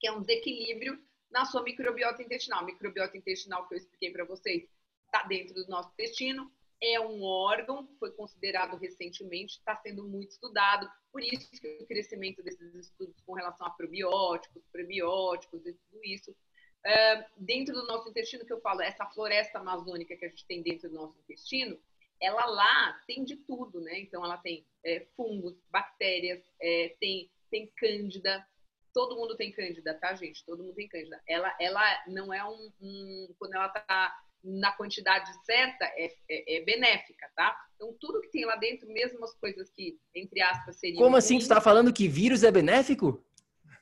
[0.00, 0.98] que é um desequilíbrio
[1.30, 2.64] na sua microbiota intestinal.
[2.64, 4.68] Microbiota intestinal que eu expliquei para vocês
[5.06, 6.50] está dentro do nosso intestino,
[6.82, 12.42] é um órgão, foi considerado recentemente, está sendo muito estudado, por isso que o crescimento
[12.42, 16.32] desses estudos com relação a probióticos, prebióticos e tudo isso.
[16.32, 20.60] Uh, dentro do nosso intestino, que eu falo, essa floresta amazônica que a gente tem
[20.62, 21.78] dentro do nosso intestino,
[22.20, 24.00] ela lá tem de tudo, né?
[24.00, 28.44] Então, ela tem é, fungos, bactérias, é, tem, tem cândida,
[28.92, 30.44] todo mundo tem cândida, tá, gente?
[30.44, 31.20] Todo mundo tem cândida.
[31.28, 36.64] Ela, ela não é um, um quando ela tá na quantidade certa, é, é, é,
[36.64, 37.56] benéfica, tá?
[37.76, 41.02] Então, tudo que tem lá dentro, mesmo as coisas que, entre aspas, seriam.
[41.02, 41.38] Como assim?
[41.38, 43.24] Tu está falando que vírus é benéfico?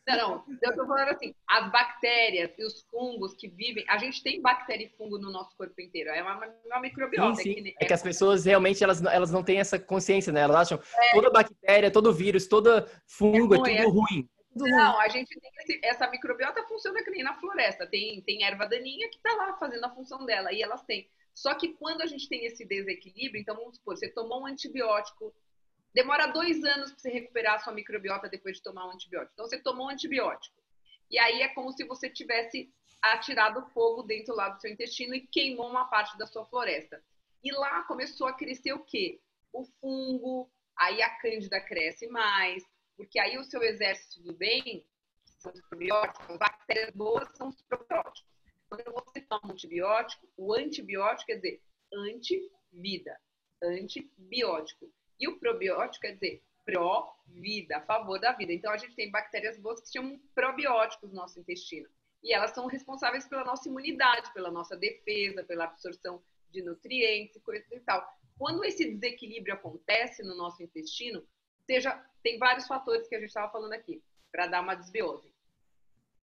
[0.06, 0.44] Não, não.
[0.62, 3.84] Eu estou falando assim, as bactérias e os fungos que vivem.
[3.88, 6.10] A gente tem bactéria e fungo no nosso corpo inteiro.
[6.10, 7.36] É uma, uma microbiota.
[7.36, 7.60] Sim, sim.
[7.60, 10.40] É, que, é que as pessoas realmente elas, elas não têm essa consciência, né?
[10.40, 11.12] Elas acham é.
[11.12, 14.28] toda bactéria, todo vírus, todo fungo é, ruim, é tudo ruim.
[14.54, 17.86] Não, a gente tem esse, essa microbiota funciona que nem na floresta.
[17.86, 21.08] Tem, tem erva daninha que está lá fazendo a função dela e elas têm.
[21.34, 25.32] Só que quando a gente tem esse desequilíbrio, então vamos supor, você tomou um antibiótico,
[25.94, 29.32] demora dois anos para você recuperar a sua microbiota depois de tomar um antibiótico.
[29.34, 30.56] Então você tomou um antibiótico.
[31.10, 35.26] E aí é como se você tivesse atirado fogo dentro lá do seu intestino e
[35.26, 37.02] queimou uma parte da sua floresta.
[37.42, 39.20] E lá começou a crescer o quê?
[39.52, 42.62] O fungo, aí a cândida cresce mais,
[43.00, 44.62] porque aí o seu exército do bem,
[45.24, 48.30] que são os probióticos, bactérias boas são os probióticos.
[48.68, 53.18] Quando você toma um antibiótico, o antibiótico quer dizer anti-vida,
[53.62, 54.92] antibiótico.
[55.18, 58.52] E o probiótico quer dizer pró-vida, a favor da vida.
[58.52, 61.88] Então a gente tem bactérias boas que se chamam probióticos no nosso intestino.
[62.22, 67.40] E elas são responsáveis pela nossa imunidade, pela nossa defesa, pela absorção de nutrientes e
[67.40, 68.06] coisas e tal.
[68.36, 71.26] Quando esse desequilíbrio acontece no nosso intestino,
[71.70, 74.02] seja, tem vários fatores que a gente estava falando aqui
[74.32, 75.32] para dar uma desbiose.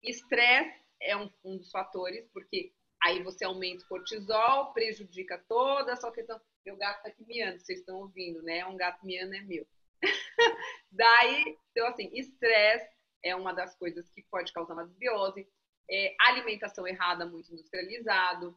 [0.02, 2.72] Estresse é um, um, dos fatores, porque
[3.02, 6.40] aí você aumenta o cortisol, prejudica toda a sua questão.
[6.64, 8.64] Meu gato está aqui miando, vocês estão ouvindo, né?
[8.66, 9.66] Um gato miando é meu.
[10.90, 12.88] Daí, então assim, estresse
[13.24, 15.48] é uma das coisas que pode causar uma desbiose.
[15.90, 18.56] É, alimentação errada, muito industrializado,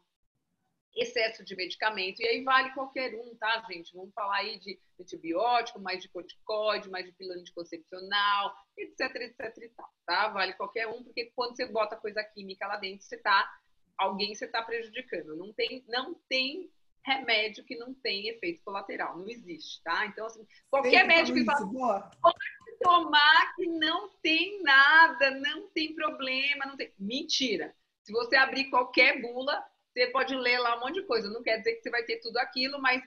[0.96, 3.94] excesso de medicamento, e aí vale qualquer um, tá, gente?
[3.94, 9.70] Vamos falar aí de antibiótico, mais de corticoide, mais de pílula anticoncepcional, etc, etc e
[9.70, 10.30] tal, tá?
[10.30, 13.52] Vale qualquer um, porque quando você bota coisa química lá dentro, você tá,
[13.98, 15.36] alguém você tá prejudicando.
[15.36, 16.72] Não tem, não tem
[17.06, 20.06] remédio que não tem efeito colateral, não existe, tá?
[20.06, 22.38] Então, assim, qualquer médico que fala, pode
[22.82, 26.92] tomar que não tem nada, não tem problema, não tem...
[26.98, 27.76] Mentira!
[28.04, 29.64] Se você abrir qualquer bula,
[29.96, 31.30] você pode ler lá um monte de coisa.
[31.30, 33.02] Não quer dizer que você vai ter tudo aquilo, mas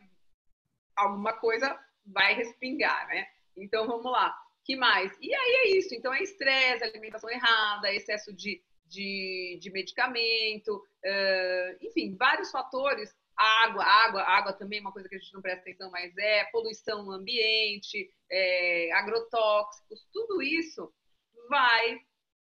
[0.96, 3.26] alguma coisa vai respingar, né?
[3.54, 4.34] Então vamos lá.
[4.64, 5.12] que mais?
[5.20, 5.94] E aí é isso.
[5.94, 13.14] Então é estresse, alimentação errada, excesso de, de, de medicamento, uh, enfim, vários fatores.
[13.36, 16.44] Água, água, água também é uma coisa que a gente não presta atenção, mas é
[16.46, 20.92] poluição no ambiente, é, agrotóxicos, tudo isso
[21.48, 22.00] vai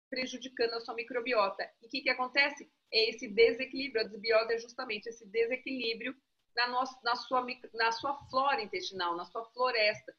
[0.10, 1.70] prejudicando a sua microbiota.
[1.84, 2.68] E o que, que acontece?
[2.92, 4.02] É esse desequilíbrio.
[4.02, 6.16] A desbiose é justamente esse desequilíbrio
[6.56, 10.16] na, nossa, na, sua, na sua flora intestinal, na sua floresta.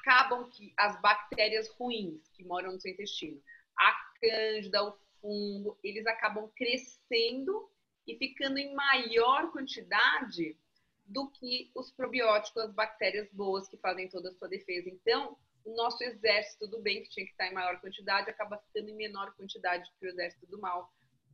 [0.00, 3.42] Acabam que as bactérias ruins que moram no seu intestino,
[3.78, 7.70] a cândida, o fungo, eles acabam crescendo
[8.06, 10.58] e ficando em maior quantidade
[11.04, 14.88] do que os probióticos, as bactérias boas que fazem toda a sua defesa.
[14.88, 18.88] Então, o nosso exército do bem, que tinha que estar em maior quantidade, acaba ficando
[18.88, 20.92] em menor quantidade que o exército do mal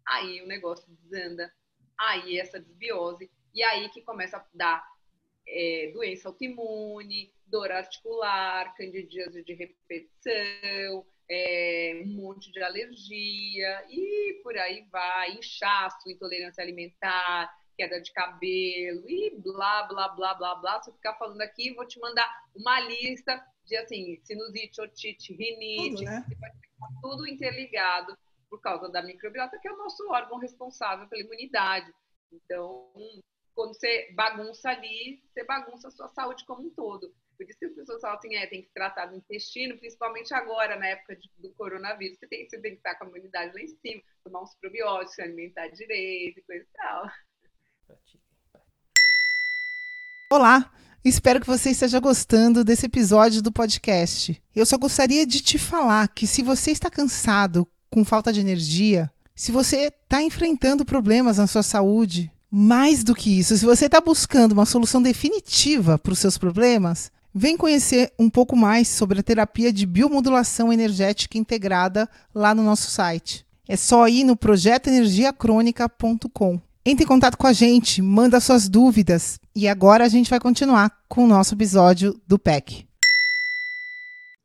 [0.09, 1.53] aí o negócio desanda,
[1.99, 4.85] aí essa desbiose, e aí que começa a dar
[5.47, 14.57] é, doença autoimune, dor articular, candidíase de repetição, é, um monte de alergia, e por
[14.57, 20.83] aí vai, inchaço, intolerância alimentar, queda de cabelo, e blá, blá, blá, blá, blá.
[20.83, 25.97] Se eu ficar falando aqui, vou te mandar uma lista de, assim, sinusite, otite, rinite,
[25.97, 26.27] tudo, né?
[27.03, 28.17] tudo interligado
[28.49, 31.93] por causa da microbiota, que é o nosso órgão responsável pela imunidade.
[32.33, 32.91] Então,
[33.55, 37.13] quando você bagunça ali, você bagunça a sua saúde como um todo.
[37.37, 40.77] Por isso que as pessoas falam assim, é, tem que tratar do intestino, principalmente agora,
[40.77, 43.61] na época de, do coronavírus, você tem, você tem que estar com a imunidade lá
[43.61, 47.11] em cima, tomar uns probióticos, se alimentar direito e coisa e tal.
[50.33, 50.73] Olá,
[51.05, 54.43] espero que você esteja gostando desse episódio do podcast.
[54.55, 59.11] Eu só gostaria de te falar que se você está cansado, com falta de energia,
[59.35, 64.01] se você está enfrentando problemas na sua saúde, mais do que isso, se você está
[64.01, 69.23] buscando uma solução definitiva para os seus problemas, vem conhecer um pouco mais sobre a
[69.23, 73.47] terapia de biomodulação energética integrada lá no nosso site.
[73.69, 76.61] É só ir no projetoenergiacrônica.com.
[76.85, 80.91] Entre em contato com a gente, manda suas dúvidas e agora a gente vai continuar
[81.07, 82.88] com o nosso episódio do PEC.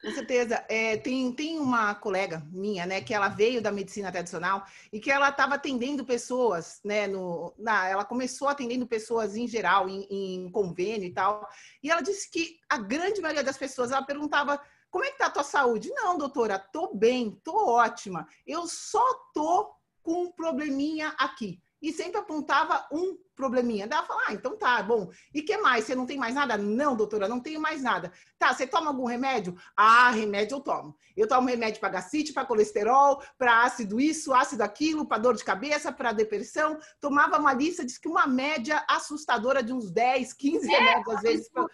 [0.03, 0.65] Com certeza.
[0.67, 5.09] É, tem, tem uma colega minha, né, que ela veio da medicina tradicional e que
[5.09, 10.51] ela estava atendendo pessoas, né, no, na, ela começou atendendo pessoas em geral, em, em,
[10.51, 11.47] convênio e tal,
[11.81, 15.27] e ela disse que a grande maioria das pessoas, ela perguntava, como é que tá
[15.27, 15.89] a tua saúde?
[15.95, 22.17] Não, doutora, tô bem, tô ótima, eu só tô com um probleminha aqui e sempre
[22.17, 23.85] apontava um probleminha.
[23.85, 25.11] Daí ela fala, ah, então tá, bom.
[25.33, 25.83] E que mais?
[25.83, 26.57] Você não tem mais nada?
[26.57, 28.09] Não, doutora, não tenho mais nada.
[28.39, 29.53] Tá, você toma algum remédio?
[29.75, 30.95] Ah, remédio eu tomo.
[31.17, 35.43] Eu tomo remédio para gastrite, para colesterol, para ácido isso, ácido aquilo, para dor de
[35.43, 36.79] cabeça, para depressão.
[37.01, 41.21] Tomava uma lista, diz que uma média assustadora de uns 10, 15 é, remédios, às
[41.21, 41.69] vezes, por,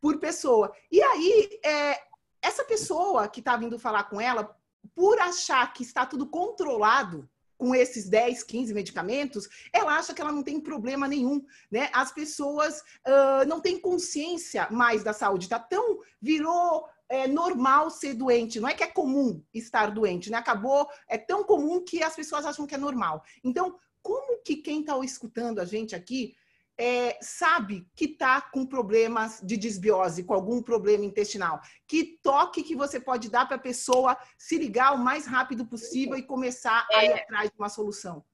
[0.00, 0.72] por pessoa.
[0.90, 2.00] E aí, é,
[2.40, 4.56] essa pessoa que está vindo falar com ela,
[4.94, 10.32] por achar que está tudo controlado, com esses 10, 15 medicamentos, ela acha que ela
[10.32, 11.88] não tem problema nenhum, né?
[11.92, 18.14] As pessoas uh, não têm consciência mais da saúde, tá tão virou é, normal ser
[18.14, 20.38] doente, não é que é comum estar doente, né?
[20.38, 23.22] Acabou, é tão comum que as pessoas acham que é normal.
[23.42, 26.34] Então, como que quem está escutando a gente aqui
[26.76, 31.60] é, sabe que está com problemas de desbiose, com algum problema intestinal?
[31.86, 36.16] Que toque que você pode dar para a pessoa se ligar o mais rápido possível
[36.16, 37.22] e começar a ir é.
[37.22, 38.24] atrás de uma solução?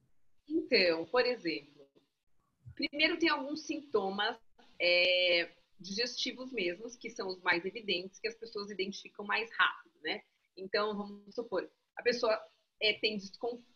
[0.49, 1.87] Então, por exemplo,
[2.75, 4.37] primeiro tem alguns sintomas
[4.81, 10.23] é, digestivos mesmos, que são os mais evidentes, que as pessoas identificam mais rápido, né?
[10.57, 12.41] Então, vamos supor, a pessoa
[12.81, 13.19] é, tem,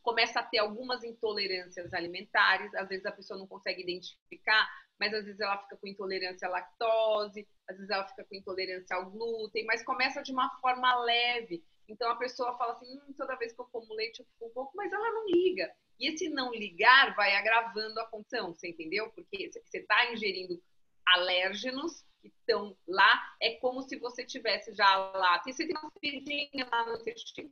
[0.02, 5.24] começa a ter algumas intolerâncias alimentares, às vezes a pessoa não consegue identificar, mas às
[5.24, 9.64] vezes ela fica com intolerância à lactose, às vezes ela fica com intolerância ao glúten,
[9.66, 11.62] mas começa de uma forma leve.
[11.86, 14.50] Então a pessoa fala assim, hum, toda vez que eu como leite eu fico um
[14.50, 15.70] pouco, mas ela não liga.
[16.00, 19.10] E esse não ligar vai agravando a condição, você entendeu?
[19.10, 20.60] Porque você está ingerindo
[21.06, 26.66] alérgenos que estão lá, é como se você tivesse já lá, você tem uma feridinha
[26.72, 27.50] lá no intestino,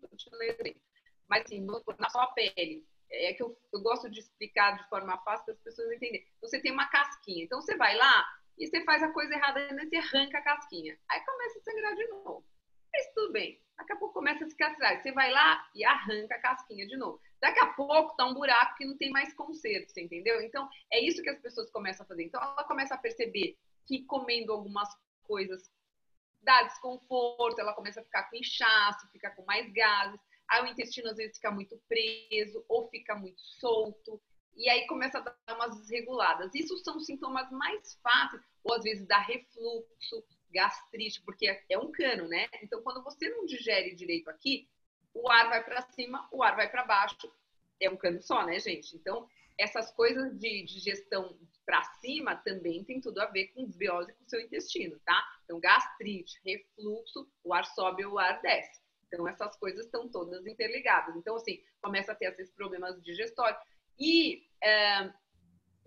[1.32, 1.66] mas assim,
[1.98, 2.86] na sua pele.
[3.10, 6.26] É que eu, eu gosto de explicar de forma fácil para as pessoas entenderem.
[6.42, 8.26] Você tem uma casquinha, então você vai lá
[8.58, 10.98] e você faz a coisa errada, e você arranca a casquinha.
[11.10, 12.44] Aí começa a sangrar de novo.
[12.92, 13.58] Mas tudo bem.
[13.78, 15.02] Daqui a pouco começa a cicatrizar.
[15.02, 17.18] Você vai lá e arranca a casquinha de novo.
[17.40, 20.42] Daqui a pouco tá um buraco que não tem mais conserto, você entendeu?
[20.42, 22.24] Então, é isso que as pessoas começam a fazer.
[22.24, 23.56] Então, ela começa a perceber
[23.86, 24.88] que comendo algumas
[25.22, 25.70] coisas
[26.42, 30.20] dá desconforto, ela começa a ficar com inchaço, fica com mais gases.
[30.52, 34.20] Aí o intestino às vezes fica muito preso ou fica muito solto.
[34.54, 36.54] E aí começa a dar umas desreguladas.
[36.54, 40.22] Isso são sintomas mais fáceis, ou às vezes dá refluxo,
[40.52, 42.48] gastrite, porque é um cano, né?
[42.62, 44.68] Então, quando você não digere direito aqui,
[45.14, 47.32] o ar vai para cima, o ar vai para baixo.
[47.80, 48.94] É um cano só, né, gente?
[48.94, 49.26] Então,
[49.56, 51.34] essas coisas de digestão
[51.64, 55.18] para cima também tem tudo a ver com desbiose com o seu intestino, tá?
[55.44, 58.81] Então, gastrite, refluxo, o ar sobe, o ar desce.
[59.12, 61.14] Então, essas coisas estão todas interligadas.
[61.16, 63.60] Então, assim, começa a ter esses problemas digestórios.
[63.98, 65.12] E, é,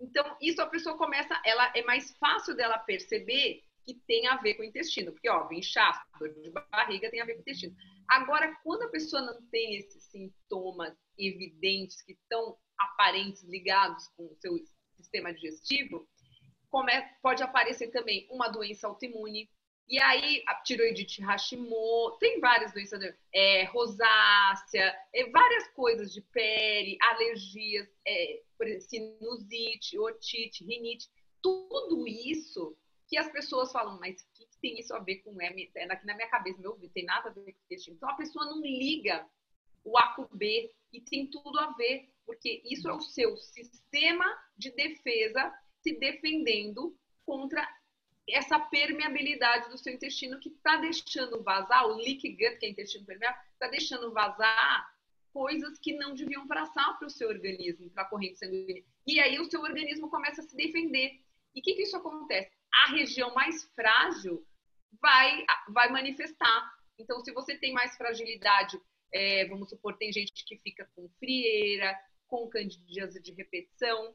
[0.00, 4.54] então, isso a pessoa começa, ela é mais fácil dela perceber que tem a ver
[4.54, 7.74] com o intestino, porque, ó, inchaço, dor de barriga tem a ver com o intestino.
[8.08, 14.36] Agora, quando a pessoa não tem esses sintomas evidentes que estão aparentes ligados com o
[14.36, 14.56] seu
[14.96, 16.08] sistema digestivo,
[17.22, 19.48] pode aparecer também uma doença autoimune,
[19.88, 23.00] e aí, a tiroidite Hashimoto, tem várias doenças,
[23.32, 28.42] é, rosácea, é, várias coisas de pele, alergias, é,
[28.80, 31.08] sinusite, otite, rinite,
[31.40, 32.76] tudo isso
[33.06, 36.06] que as pessoas falam, mas o que, tem isso a ver com é, é aqui
[36.06, 37.94] na minha cabeça, meu ouvido, tem nada a ver com intestino.
[37.96, 39.24] Então a pessoa não liga
[39.84, 44.24] o A com B e tem tudo a ver, porque isso é o seu sistema
[44.56, 47.64] de defesa se defendendo contra
[48.28, 53.06] essa permeabilidade do seu intestino que está deixando vazar, o leak gut, que é intestino
[53.06, 54.96] permeável, está deixando vazar
[55.32, 58.82] coisas que não deviam passar para o seu organismo, para a corrente sanguínea.
[59.06, 61.20] E aí o seu organismo começa a se defender.
[61.54, 62.50] E o que, que isso acontece?
[62.72, 64.46] A região mais frágil
[65.00, 66.74] vai, vai manifestar.
[66.98, 68.80] Então, se você tem mais fragilidade,
[69.12, 71.94] é, vamos supor, tem gente que fica com frieira,
[72.26, 74.14] com candidíase de repetição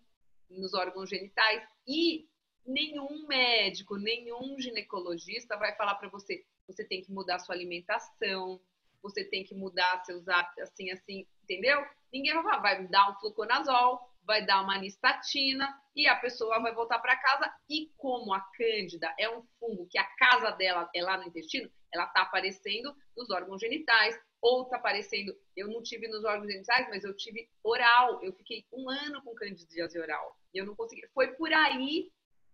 [0.50, 2.28] nos órgãos genitais, e
[2.66, 8.62] nenhum médico, nenhum ginecologista vai falar para você, você tem que mudar sua alimentação,
[9.02, 11.84] você tem que mudar seus hábitos, assim, assim, entendeu?
[12.14, 16.74] Ninguém vai falar, vai dar um fluconazol, vai dar uma anistatina e a pessoa vai
[16.74, 17.52] voltar para casa.
[17.70, 21.70] E como a cândida é um fungo que a casa dela é lá no intestino,
[21.94, 25.36] ela está aparecendo nos órgãos genitais ou está aparecendo.
[25.56, 28.24] Eu não tive nos órgãos genitais, mas eu tive oral.
[28.24, 31.08] Eu fiquei um ano com candidíase oral e eu não consegui.
[31.14, 32.12] Foi por aí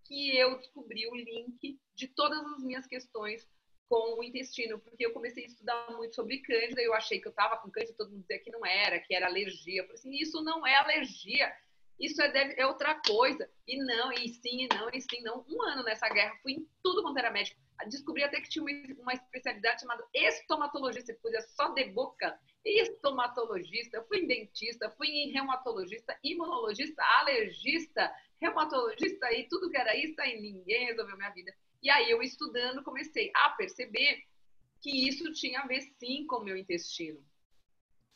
[0.08, 3.48] que eu descobri o link de todas as minhas questões
[3.90, 7.32] com o intestino, porque eu comecei a estudar muito sobre cândida, eu achei que eu
[7.32, 9.82] estava com cândida, todo mundo dizia que não era, que era alergia.
[9.82, 11.54] Eu falei assim, isso não é alergia,
[12.00, 13.50] isso é, deve, é outra coisa.
[13.66, 15.46] E não, e sim, e não, e sim, não.
[15.48, 17.60] Um ano nessa guerra, fui em tudo quanto era médico.
[17.86, 18.64] Descobri até que tinha
[19.00, 22.38] uma, especialidade chamada estomatologista, que fazia só de boca.
[22.66, 28.12] Estomatologista, fui em dentista, fui em reumatologista, imunologista, alergista,
[28.42, 31.54] reumatologista e tudo que era isso, aí ninguém resolveu minha vida.
[31.82, 34.24] E aí eu estudando comecei a perceber
[34.82, 37.24] que isso tinha a ver sim com o meu intestino.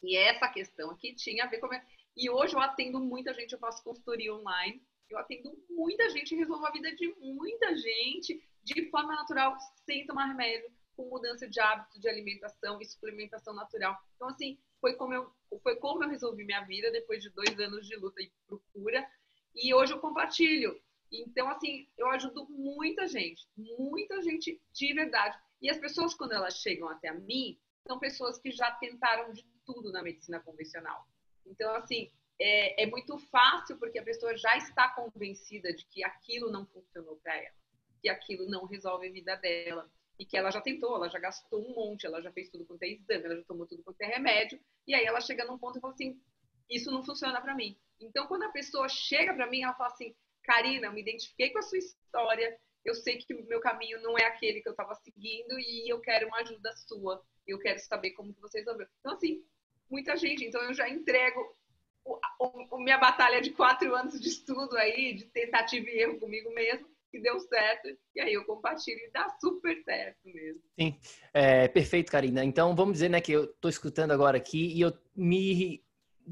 [0.04, 1.70] E essa questão aqui tinha a ver com.
[2.18, 6.66] E hoje eu atendo muita gente, eu faço consultoria online, eu atendo muita gente, resolvo
[6.66, 12.00] a vida de muita gente de forma natural, sem tomar remédio, com mudança de hábito
[12.00, 13.98] de alimentação e suplementação natural.
[14.16, 15.32] Então, assim, foi como eu,
[15.62, 19.08] foi como eu resolvi minha vida depois de dois anos de luta e procura.
[19.56, 20.80] E hoje eu compartilho.
[21.12, 25.38] Então, assim, eu ajudo muita gente, muita gente de verdade.
[25.62, 29.92] E as pessoas, quando elas chegam até mim, são pessoas que já tentaram de tudo
[29.92, 31.06] na medicina convencional.
[31.46, 36.52] Então, assim, é, é muito fácil porque a pessoa já está convencida de que aquilo
[36.52, 37.56] não funcionou para ela,
[38.02, 39.90] que aquilo não resolve a vida dela
[40.20, 42.84] e que ela já tentou, ela já gastou um monte, ela já fez tudo quanto
[42.84, 45.78] é exame, ela já tomou tudo quanto é remédio, e aí ela chega num ponto
[45.78, 46.22] e fala assim:
[46.70, 47.78] Isso não funciona para mim.
[48.00, 51.60] Então, quando a pessoa chega para mim, ela fala assim: Karina, eu me identifiquei com
[51.60, 54.96] a sua história, eu sei que o meu caminho não é aquele que eu estava
[54.96, 57.24] seguindo e eu quero uma ajuda sua.
[57.48, 58.88] Eu quero saber como que você resolveu.
[59.00, 59.44] Então, assim,
[59.90, 60.46] muita gente.
[60.46, 61.56] Então, eu já entrego
[62.04, 66.52] o, o, minha batalha de quatro anos de estudo aí, de tentativa e erro comigo
[66.54, 67.90] mesmo, que deu certo.
[68.16, 70.62] E aí eu compartilho e dá super certo mesmo.
[70.80, 70.98] Sim,
[71.34, 72.44] é, perfeito, Karina.
[72.44, 75.84] Então, vamos dizer né, que eu estou escutando agora aqui e eu me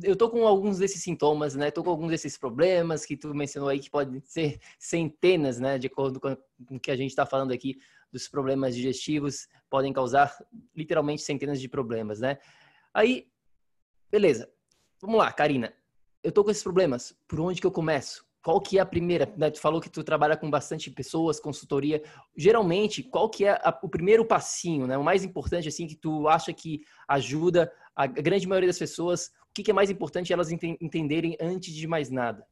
[0.03, 1.71] eu tô com alguns desses sintomas, né?
[1.71, 5.77] Tô com alguns desses problemas que tu mencionou aí que podem ser centenas, né?
[5.77, 6.37] De acordo com
[6.69, 7.79] o que a gente está falando aqui
[8.11, 10.33] dos problemas digestivos, podem causar
[10.75, 12.37] literalmente centenas de problemas, né?
[12.93, 13.27] Aí,
[14.11, 14.49] beleza.
[15.01, 15.73] Vamos lá, Karina.
[16.23, 17.17] Eu tô com esses problemas.
[17.27, 18.28] Por onde que eu começo?
[18.41, 19.31] Qual que é a primeira?
[19.37, 19.51] Né?
[19.51, 22.01] Tu falou que tu trabalha com bastante pessoas, consultoria.
[22.37, 24.97] Geralmente, qual que é a, o primeiro passinho, né?
[24.97, 29.53] O mais importante, assim, que tu acha que ajuda a grande maioria das pessoas o
[29.53, 32.47] que, é mais importante elas entenderem antes de mais nada?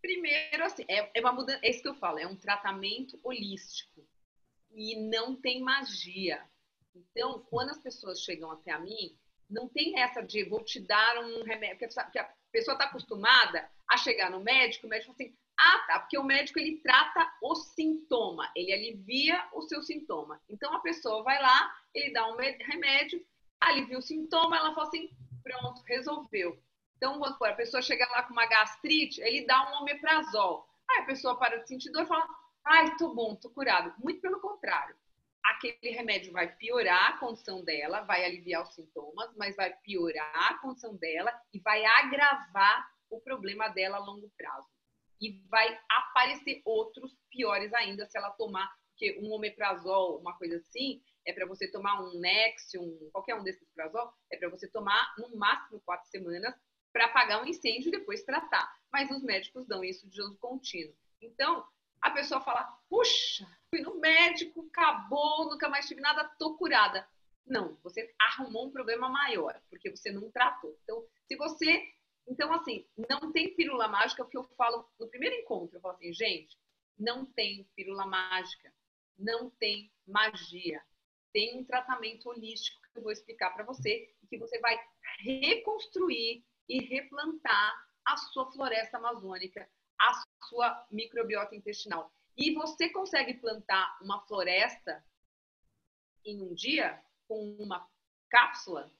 [0.00, 4.06] Primeiro, assim, é, é uma mudança, é isso que eu falo, é um tratamento holístico
[4.70, 6.46] e não tem magia.
[6.94, 9.18] Então, quando as pessoas chegam até a mim,
[9.50, 11.86] não tem essa de vou te dar um remédio, porque
[12.48, 16.18] a pessoa está acostumada a chegar no médico, o médico fala assim, ah, tá, porque
[16.18, 20.40] o médico ele trata o sintoma, ele alivia o seu sintoma.
[20.48, 23.24] Então a pessoa vai lá, ele dá um remédio
[23.60, 25.10] alivia o sintoma, ela fala assim,
[25.42, 26.58] pronto, resolveu.
[26.96, 30.68] Então, quando a pessoa chega lá com uma gastrite, ele dá um omeprazol.
[30.90, 32.26] Aí a pessoa para de sentir dor e fala,
[32.64, 33.94] ai, tô bom, tô curado.
[33.98, 34.96] Muito pelo contrário.
[35.44, 40.58] Aquele remédio vai piorar a condição dela, vai aliviar os sintomas, mas vai piorar a
[40.58, 44.68] condição dela e vai agravar o problema dela a longo prazo.
[45.20, 51.02] E vai aparecer outros piores ainda se ela tomar, porque um omeprazol, uma coisa assim,
[51.26, 55.36] é para você tomar um Nexium, qualquer um desses prazol, é para você tomar no
[55.36, 56.54] máximo quatro semanas
[56.92, 58.72] para apagar um incêndio e depois tratar.
[58.92, 60.94] Mas os médicos dão isso de uso contínuo.
[61.20, 61.66] Então,
[62.00, 67.06] a pessoa fala: puxa, fui no médico, acabou, nunca mais tive nada, tô curada.
[67.46, 70.76] Não, você arrumou um problema maior, porque você não tratou.
[70.84, 71.94] Então, se você.
[72.26, 75.76] Então, assim, não tem pílula mágica, é o que eu falo no primeiro encontro.
[75.76, 76.58] Eu falo assim, gente,
[76.98, 78.70] não tem pílula mágica,
[79.18, 80.82] não tem magia
[81.32, 84.76] tem um tratamento holístico que eu vou explicar para você, que você vai
[85.20, 89.68] reconstruir e replantar a sua floresta amazônica,
[90.00, 92.12] a sua microbiota intestinal.
[92.38, 95.04] E você consegue plantar uma floresta
[96.24, 97.86] em um dia com uma
[98.30, 98.90] cápsula?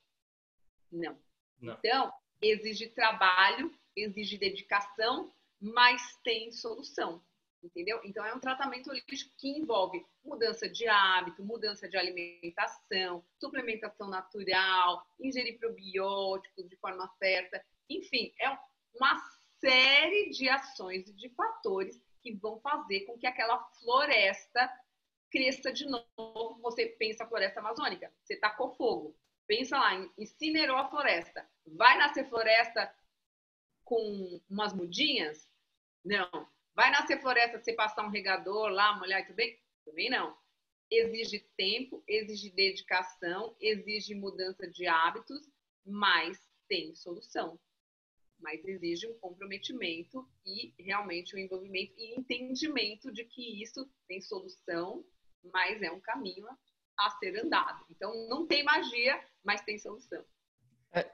[0.91, 1.17] Não.
[1.61, 1.75] Não.
[1.75, 2.13] Então,
[2.43, 7.25] exige trabalho, exige dedicação, mas tem solução
[7.63, 8.01] entendeu?
[8.05, 15.05] Então é um tratamento holístico que envolve mudança de hábito, mudança de alimentação, suplementação natural,
[15.21, 18.49] ingerir probióticos de forma certa, enfim, é
[18.95, 19.17] uma
[19.61, 24.71] série de ações e de fatores que vão fazer com que aquela floresta
[25.31, 26.61] cresça de novo.
[26.61, 29.17] Você pensa floresta amazônica, você tacou fogo.
[29.47, 31.49] Pensa lá, incinerou a floresta.
[31.67, 32.95] Vai nascer floresta
[33.83, 35.49] com umas mudinhas?
[36.05, 36.29] Não.
[36.75, 39.59] Vai nascer floresta você passar um regador lá, molhar tudo bem?
[39.87, 40.37] Também não.
[40.91, 45.51] Exige tempo, exige dedicação, exige mudança de hábitos,
[45.85, 47.59] mas tem solução.
[48.41, 55.05] Mas exige um comprometimento e realmente um envolvimento e entendimento de que isso tem solução,
[55.53, 56.47] mas é um caminho
[56.99, 57.85] a ser andado.
[57.91, 60.25] Então, não tem magia, mas tem solução.
[60.93, 61.11] É,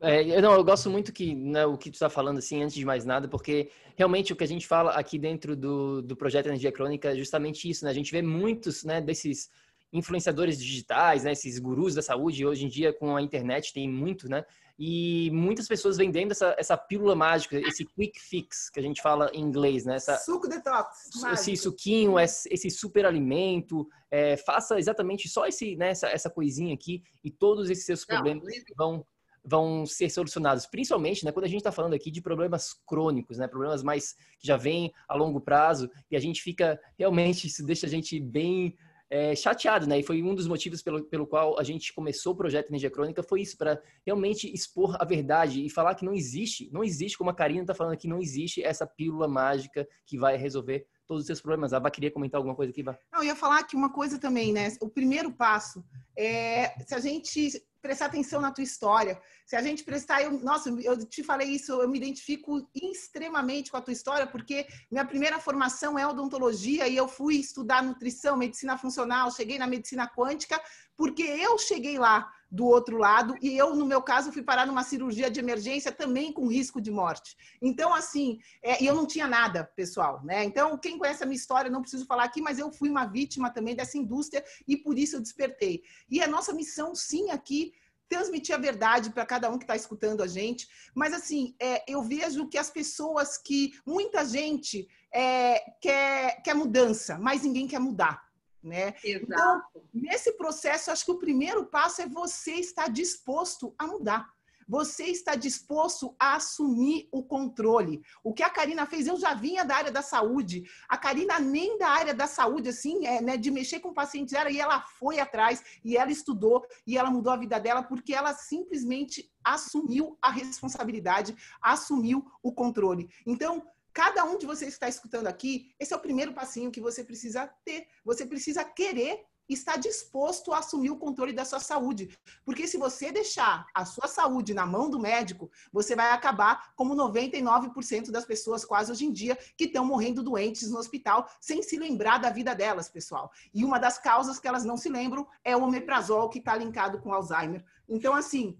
[0.00, 2.74] é, eu, não, eu gosto muito que né, o que tu está falando assim, antes
[2.74, 6.46] de mais nada, porque realmente o que a gente fala aqui dentro do, do projeto
[6.46, 7.90] Energia Crônica é justamente isso, né?
[7.90, 9.48] A gente vê muitos né, desses
[9.92, 14.28] influenciadores digitais, né, esses gurus da saúde, hoje em dia com a internet tem muito,
[14.28, 14.44] né?
[14.78, 19.30] E muitas pessoas vendendo essa, essa pílula mágica, esse quick fix que a gente fala
[19.34, 19.96] em inglês, né?
[19.96, 21.10] Essa, Suco detox.
[21.20, 21.34] Mágico.
[21.34, 27.02] Esse suquinho, esse super alimento, é, faça exatamente só esse, né, essa, essa coisinha aqui
[27.22, 29.06] e todos esses seus problemas Não, vão
[29.44, 33.48] vão ser solucionados, principalmente né, quando a gente está falando aqui de problemas crônicos, né,
[33.48, 37.86] problemas mais que já vêm a longo prazo e a gente fica realmente isso deixa
[37.86, 38.76] a gente bem
[39.12, 39.98] é, chateado, né?
[39.98, 43.22] E foi um dos motivos pelo, pelo qual a gente começou o projeto Energia Crônica,
[43.22, 47.28] foi isso, para realmente expor a verdade e falar que não existe, não existe, como
[47.28, 51.26] a Karina está falando aqui, não existe essa pílula mágica que vai resolver todos os
[51.26, 51.74] seus problemas.
[51.74, 52.98] A Vá queria comentar alguma coisa aqui, Vá?
[53.12, 54.68] Não, eu ia falar que uma coisa também, né?
[54.80, 55.84] O primeiro passo
[56.16, 59.20] é se a gente prestar atenção na tua história.
[59.44, 63.76] Se a gente prestar, eu, nossa, eu te falei isso, eu me identifico extremamente com
[63.76, 68.78] a tua história, porque minha primeira formação é odontologia e eu fui estudar nutrição, medicina
[68.78, 70.62] funcional, cheguei na medicina quântica,
[70.96, 74.84] porque eu cheguei lá do outro lado e eu, no meu caso, fui parar numa
[74.84, 77.34] cirurgia de emergência também com risco de morte.
[77.62, 80.44] Então, assim, é, e eu não tinha nada, pessoal, né?
[80.44, 83.48] Então, quem conhece a minha história, não preciso falar aqui, mas eu fui uma vítima
[83.48, 85.82] também dessa indústria e por isso eu despertei.
[86.10, 87.72] E a nossa missão, sim, aqui
[88.06, 90.68] transmitir a verdade para cada um que está escutando a gente.
[90.94, 93.72] Mas, assim, é, eu vejo que as pessoas que.
[93.86, 98.22] Muita gente é, quer, quer mudança, mas ninguém quer mudar.
[98.62, 98.94] Né?
[99.04, 104.32] Então, nesse processo, acho que o primeiro passo é você estar disposto a mudar.
[104.68, 108.02] Você está disposto a assumir o controle.
[108.22, 110.64] O que a Karina fez, eu já vinha da área da saúde.
[110.88, 114.50] A Karina nem da área da saúde, assim, é, né, de mexer com pacientes era,
[114.50, 118.32] e ela foi atrás, e ela estudou, e ela mudou a vida dela, porque ela
[118.34, 123.10] simplesmente assumiu a responsabilidade, assumiu o controle.
[123.26, 126.80] Então, Cada um de vocês que está escutando aqui, esse é o primeiro passinho que
[126.80, 127.86] você precisa ter.
[128.04, 132.16] Você precisa querer estar disposto a assumir o controle da sua saúde.
[132.44, 136.94] Porque se você deixar a sua saúde na mão do médico, você vai acabar como
[136.94, 141.76] 99% das pessoas quase hoje em dia que estão morrendo doentes no hospital sem se
[141.76, 143.30] lembrar da vida delas, pessoal.
[143.52, 147.00] E uma das causas que elas não se lembram é o omeprazol que está linkado
[147.00, 147.64] com Alzheimer.
[147.88, 148.58] Então, assim,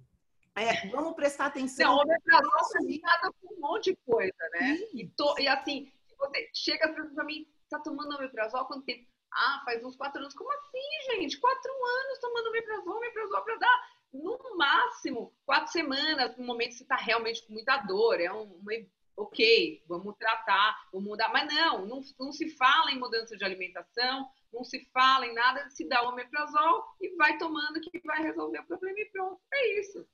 [0.56, 1.90] é, vamos prestar atenção.
[1.90, 4.78] Não, o omeprazol está linkado com um monte de coisa, né?
[4.94, 9.06] E, to, e, assim, você chega para mim, está tomando omeprazol há quanto tempo?
[9.32, 10.34] Ah, faz uns quatro anos.
[10.34, 11.38] Como assim, gente?
[11.40, 16.82] Quatro anos tomando omeprazol, omeprazol para dar no máximo quatro semanas, no momento que você
[16.82, 18.20] está realmente com muita dor.
[18.20, 18.72] É um, uma,
[19.16, 21.30] ok, vamos tratar, vamos mudar.
[21.32, 25.68] Mas não, não, não se fala em mudança de alimentação, não se fala em nada,
[25.70, 29.40] se dá omeprazol e vai tomando que vai resolver o problema e pronto.
[29.52, 30.06] É isso.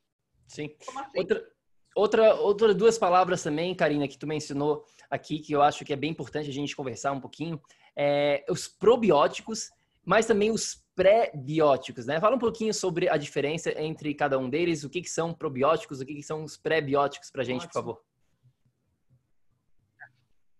[0.49, 0.75] Sim.
[0.97, 1.19] Assim?
[1.19, 1.49] Outra,
[1.95, 5.97] outra, outra duas palavras também, Karina, que tu mencionou aqui, que eu acho que é
[5.97, 7.61] bem importante a gente conversar um pouquinho,
[7.95, 9.71] é, os probióticos,
[10.05, 12.19] mas também os pré-bióticos, né?
[12.19, 16.01] Fala um pouquinho sobre a diferença entre cada um deles, o que, que são probióticos,
[16.01, 17.73] o que, que são os pré-bióticos para a gente, Ótimo.
[17.73, 18.09] por favor.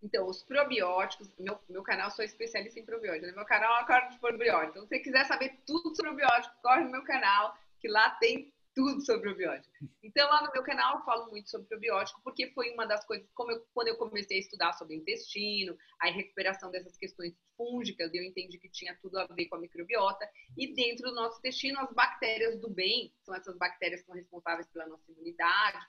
[0.01, 3.35] Então, os probióticos, meu, meu canal sou especialista em probióticos, né?
[3.35, 4.69] meu canal é uma corda de probióticos.
[4.69, 8.53] Então, se você quiser saber tudo sobre probióticos, corre no meu canal, que lá tem
[8.79, 9.75] tudo sobre probiótico.
[10.01, 13.29] Então, lá no meu canal eu falo muito sobre probiótico, porque foi uma das coisas,
[13.33, 18.23] como eu, quando eu comecei a estudar sobre intestino, a recuperação dessas questões fúngicas, eu
[18.23, 20.25] entendi que tinha tudo a ver com a microbiota.
[20.57, 24.67] E dentro do nosso intestino, as bactérias do bem, são essas bactérias que são responsáveis
[24.69, 25.85] pela nossa imunidade,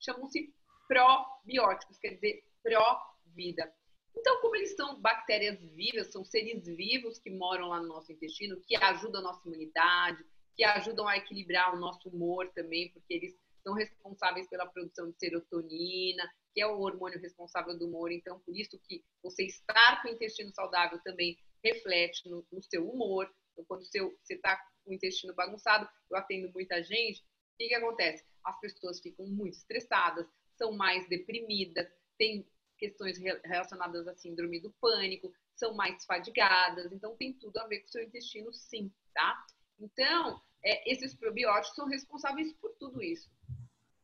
[0.00, 0.52] chamam-se
[0.88, 3.72] probióticos, quer dizer, pró-vida.
[4.16, 8.60] Então, como eles são bactérias vivas, são seres vivos que moram lá no nosso intestino,
[8.60, 10.24] que ajudam a nossa imunidade,
[10.56, 15.18] que ajudam a equilibrar o nosso humor também, porque eles são responsáveis pela produção de
[15.18, 18.10] serotonina, que é o hormônio responsável do humor.
[18.12, 22.88] Então, por isso que você estar com o intestino saudável também reflete no, no seu
[22.88, 23.32] humor.
[23.52, 27.68] Então, quando seu, você está com o intestino bagunçado, eu atendo muita gente, o que,
[27.68, 28.24] que acontece?
[28.44, 30.26] As pessoas ficam muito estressadas,
[30.56, 31.86] são mais deprimidas,
[32.18, 32.46] têm
[32.78, 37.86] questões relacionadas à síndrome do pânico, são mais fadigadas, então tem tudo a ver com
[37.86, 39.44] o seu intestino, sim, tá?
[39.82, 43.28] Então, é, esses probióticos são responsáveis por tudo isso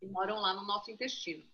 [0.02, 1.44] e moram lá no nosso intestino.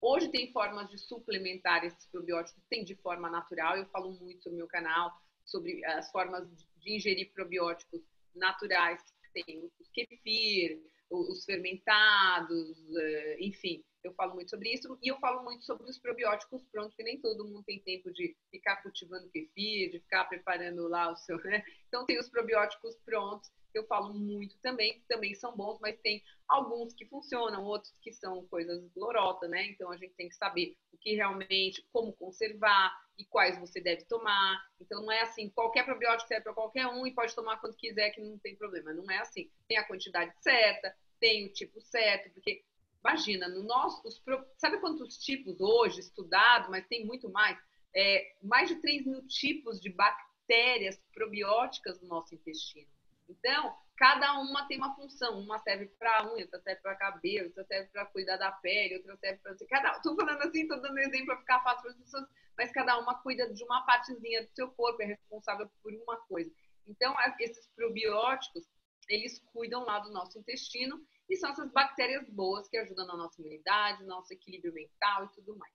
[0.00, 4.56] Hoje tem formas de suplementar esses probióticos, tem de forma natural, eu falo muito no
[4.56, 5.12] meu canal
[5.44, 8.00] sobre as formas de ingerir probióticos
[8.34, 9.00] naturais,
[9.32, 10.80] tem os kefir,
[11.10, 15.98] os fermentados, eh, enfim, eu falo muito sobre isso e eu falo muito sobre os
[15.98, 20.88] probióticos prontos, que nem todo mundo tem tempo de ficar cultivando kefir, de ficar preparando
[20.88, 21.64] lá o seu, né?
[21.88, 26.22] Então tem os probióticos prontos eu falo muito também, que também são bons, mas tem
[26.48, 29.66] alguns que funcionam, outros que são coisas lorota, né?
[29.66, 34.04] Então a gente tem que saber o que realmente, como conservar e quais você deve
[34.04, 34.62] tomar.
[34.80, 38.10] Então não é assim, qualquer probiótico serve para qualquer um e pode tomar quando quiser,
[38.10, 38.92] que não tem problema.
[38.92, 39.50] Não é assim.
[39.68, 42.64] Tem a quantidade certa, tem o tipo certo, porque
[43.02, 44.22] imagina, no nosso, os,
[44.56, 47.58] sabe quantos tipos hoje estudado, mas tem muito mais?
[47.94, 52.88] É, mais de 3 mil tipos de bactérias probióticas no nosso intestino.
[53.28, 55.40] Então, cada uma tem uma função.
[55.40, 59.16] Uma serve para unha, outra serve para cabelo, outra serve para cuidar da pele, outra
[59.16, 59.56] serve para.
[59.68, 60.00] Cada...
[60.00, 63.20] Tô falando assim, tô dando exemplo para ficar fácil para as pessoas, mas cada uma
[63.22, 66.50] cuida de uma partezinha do seu corpo, é responsável por uma coisa.
[66.86, 68.64] Então, esses probióticos,
[69.08, 73.40] eles cuidam lá do nosso intestino e são essas bactérias boas que ajudam na nossa
[73.40, 75.72] imunidade, no nosso equilíbrio mental e tudo mais.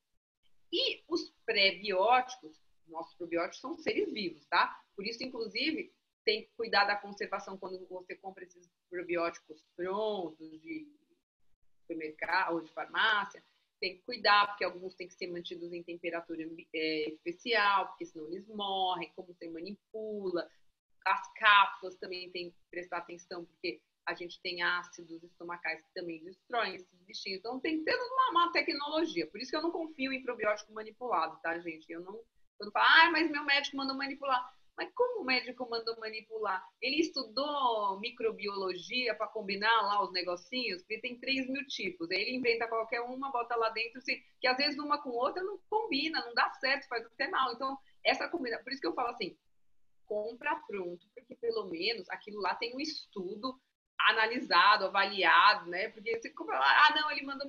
[0.72, 4.78] E os pré-bióticos, nossos probióticos são seres vivos, tá?
[4.96, 5.94] Por isso, inclusive,
[6.28, 10.86] tem que cuidar da conservação quando você compra esses probióticos prontos de
[11.80, 13.42] supermercado ou de farmácia.
[13.80, 16.44] Tem que cuidar, porque alguns têm que ser mantidos em temperatura
[16.76, 20.52] é, especial, porque senão eles morrem, como você manipula.
[21.06, 26.22] As cápsulas também tem que prestar atenção, porque a gente tem ácidos estomacais que também
[26.26, 27.40] destroem esses bichinhos.
[27.40, 29.26] Então tem ter uma, uma tecnologia.
[29.28, 31.90] Por isso que eu não confio em probiótico manipulado, tá, gente?
[31.90, 32.22] Eu não.
[32.58, 34.58] Quando falo, ah, mas meu médico mandou manipular.
[34.78, 36.64] Mas como o médico mandou manipular?
[36.80, 42.12] Ele estudou microbiologia para combinar lá os negocinhos, porque tem 3 mil tipos.
[42.12, 45.42] Aí ele inventa qualquer uma, bota lá dentro, assim, que às vezes uma com outra
[45.42, 47.54] não combina, não dá certo, faz até mal.
[47.54, 47.76] Então,
[48.06, 48.60] essa combina.
[48.60, 49.36] Por isso que eu falo assim,
[50.06, 53.60] compra pronto, porque pelo menos aquilo lá tem um estudo
[54.00, 55.90] analisado, avaliado, né?
[55.90, 57.48] Porque você compra lá, ah, não, ele mandou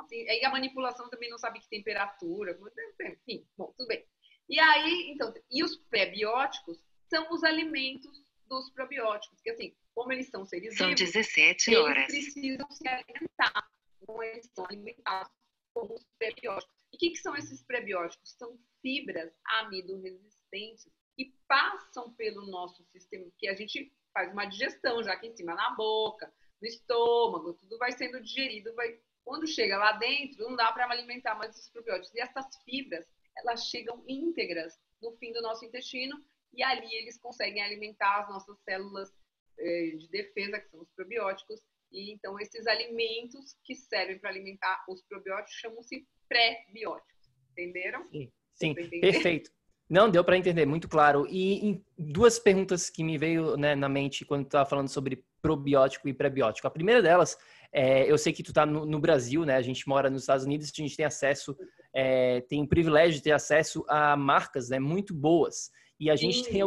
[0.00, 2.58] assim, aí a manipulação também não sabe que temperatura,
[3.00, 4.04] enfim, bom, tudo bem.
[4.48, 6.78] E aí, então, e os pré-bióticos
[7.08, 12.12] são os alimentos dos probióticos, que assim, como eles são seres são vivos, 17 horas.
[12.12, 13.70] eles precisam se alimentar,
[14.02, 15.32] então eles são alimentados
[15.72, 16.74] com os prebióticos.
[16.92, 18.32] E o que, que são esses prebióticos?
[18.32, 25.12] São fibras amido-resistentes que passam pelo nosso sistema, que a gente faz uma digestão já
[25.12, 28.98] aqui em cima, na boca, no estômago, tudo vai sendo digerido, vai...
[29.24, 32.14] quando chega lá dentro, não dá para alimentar mais os probióticos.
[32.14, 33.06] E essas fibras
[33.38, 36.16] elas chegam íntegras no fim do nosso intestino
[36.52, 39.10] e ali eles conseguem alimentar as nossas células
[39.58, 41.60] eh, de defesa, que são os probióticos.
[41.92, 47.30] E então esses alimentos que servem para alimentar os probióticos chamam-se pré-bióticos.
[47.52, 48.08] Entenderam?
[48.10, 49.50] Sim, sim perfeito.
[49.88, 51.26] Não, deu para entender, muito claro.
[51.28, 56.14] E duas perguntas que me veio né, na mente quando estava falando sobre probiótico e
[56.14, 56.66] pré-biótico.
[56.66, 57.36] A primeira delas,
[57.70, 59.56] é, eu sei que tu está no, no, Brasil, né?
[59.56, 61.56] A gente mora nos Estados Unidos, a gente tem acesso
[61.94, 65.70] é, tem o privilégio de ter acesso a marcas né, muito boas.
[65.98, 66.60] E a gente, tem,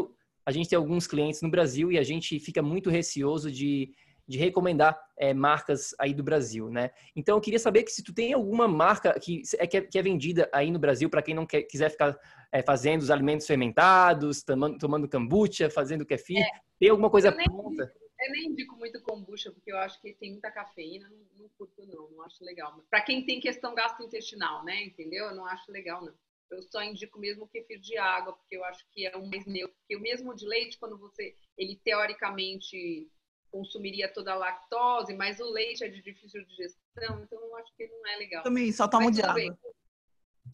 [0.45, 3.91] a gente tem alguns clientes no Brasil e a gente fica muito receoso de,
[4.25, 6.91] de recomendar é, marcas aí do Brasil, né?
[7.13, 10.01] Então eu queria saber que se tu tem alguma marca que é, que é, é
[10.01, 12.17] vendida aí no Brasil para quem não quer, quiser ficar
[12.51, 16.49] é, fazendo os alimentos fermentados, tomando, tomando kombucha, fazendo kefir, é.
[16.79, 17.91] tem alguma coisa pronta?
[18.27, 21.85] Eu nem indico muito kombucha, porque eu acho que tem muita cafeína, não, não curto
[21.85, 22.77] não, não acho legal.
[22.89, 25.27] Para quem tem questão gastrointestinal, né, entendeu?
[25.27, 26.13] Eu não acho legal não.
[26.51, 29.45] Eu só indico mesmo o kefir de água, porque eu acho que é o mais
[29.45, 29.75] neutro.
[29.79, 33.09] Porque o mesmo de leite, quando você, ele teoricamente
[33.49, 37.87] consumiria toda a lactose, mas o leite é de difícil digestão, então eu acho que
[37.87, 38.43] não é legal.
[38.43, 39.57] Também, só tomo de água.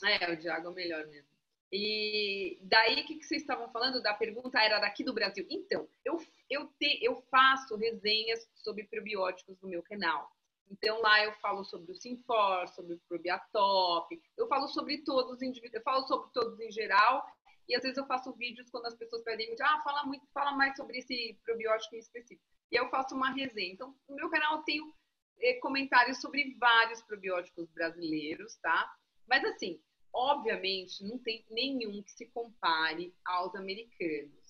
[0.04, 1.34] É, o de água é melhor mesmo.
[1.76, 5.44] E daí, o que, que vocês estavam falando da pergunta era daqui do Brasil.
[5.50, 6.22] Então, eu,
[6.54, 10.30] eu, te, eu faço resenhas sobre probióticos no meu canal.
[10.70, 15.82] Então, lá eu falo sobre o Sinfor, sobre o Probiatop, eu falo sobre todos eu
[15.84, 17.24] falo sobre todos em geral,
[17.68, 20.52] e às vezes eu faço vídeos quando as pessoas pedem muito, ah, fala, muito, fala
[20.54, 22.44] mais sobre esse probiótico em específico.
[22.72, 23.74] E eu faço uma resenha.
[23.74, 24.94] Então, no meu canal eu tenho
[25.40, 28.92] eh, comentários sobre vários probióticos brasileiros, tá?
[29.28, 29.82] Mas assim,
[30.12, 34.43] obviamente, não tem nenhum que se compare aos americanos.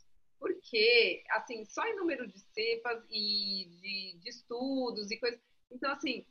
[0.44, 5.40] Porque, assim, só em número de cepas e de, de estudos e coisas.
[5.72, 6.26] Então, assim,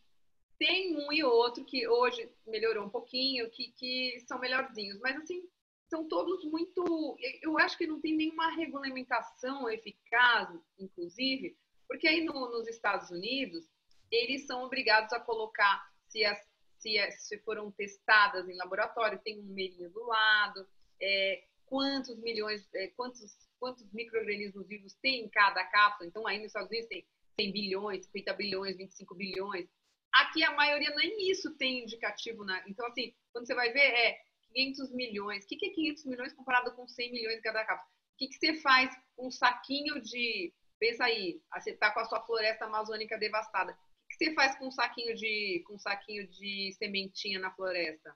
[0.58, 5.48] tem um e outro que hoje melhorou um pouquinho, que, que são melhorzinhos, mas assim,
[5.88, 7.16] são todos muito.
[7.40, 11.56] Eu acho que não tem nenhuma regulamentação eficaz, inclusive,
[11.88, 13.66] porque aí no, nos Estados Unidos,
[14.10, 16.38] eles são obrigados a colocar se, as,
[16.78, 20.68] se, se foram testadas em laboratório, tem um meirinho do lado,
[21.00, 26.08] é, quantos milhões, é, quantos, quantos micro-organismos vivos tem em cada cápsula.
[26.08, 27.06] Então, aí nos Estados Unidos tem
[27.38, 29.68] 100 bilhões, 50 bilhões, 25 bilhões.
[30.12, 32.44] Aqui a maioria nem isso tem indicativo.
[32.44, 32.60] Na...
[32.68, 34.18] Então, assim, quando você vai ver, é
[34.52, 35.44] 500 milhões.
[35.44, 37.88] O que é 500 milhões comparado com 100 milhões em cada cápsula?
[37.88, 40.52] O que, que você faz com um saquinho de.
[40.80, 43.72] Pensa aí, você está com a sua floresta amazônica devastada.
[43.72, 47.52] O que, que você faz com um saquinho de, com um saquinho de sementinha na
[47.52, 48.12] floresta?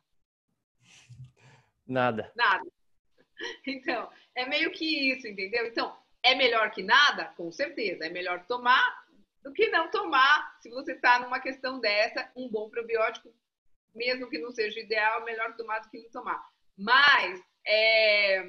[1.87, 2.33] Nada.
[2.35, 2.69] Nada.
[3.67, 5.67] Então, é meio que isso, entendeu?
[5.67, 7.27] Então, é melhor que nada?
[7.37, 8.07] Com certeza.
[8.07, 9.07] É melhor tomar
[9.43, 13.33] do que não tomar, se você está numa questão dessa, um bom probiótico,
[13.95, 16.45] mesmo que não seja ideal, é melhor tomar do que não tomar.
[16.77, 18.43] Mas é,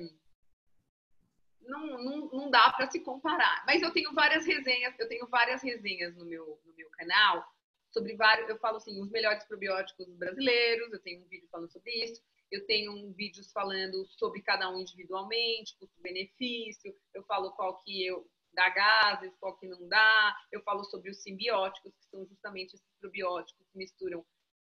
[1.61, 3.63] não, não, não dá para se comparar.
[3.67, 7.45] Mas eu tenho várias resenhas, eu tenho várias resenhas no meu, no meu canal
[7.91, 11.91] sobre vários, eu falo assim, os melhores probióticos brasileiros, eu tenho um vídeo falando sobre
[12.03, 12.21] isso,
[12.51, 18.69] eu tenho vídeos falando sobre cada um individualmente, custo-benefício, eu falo qual que eu dá
[18.69, 20.35] gases, qual que não dá.
[20.51, 24.25] Eu falo sobre os simbióticos, que são justamente esses probióticos que misturam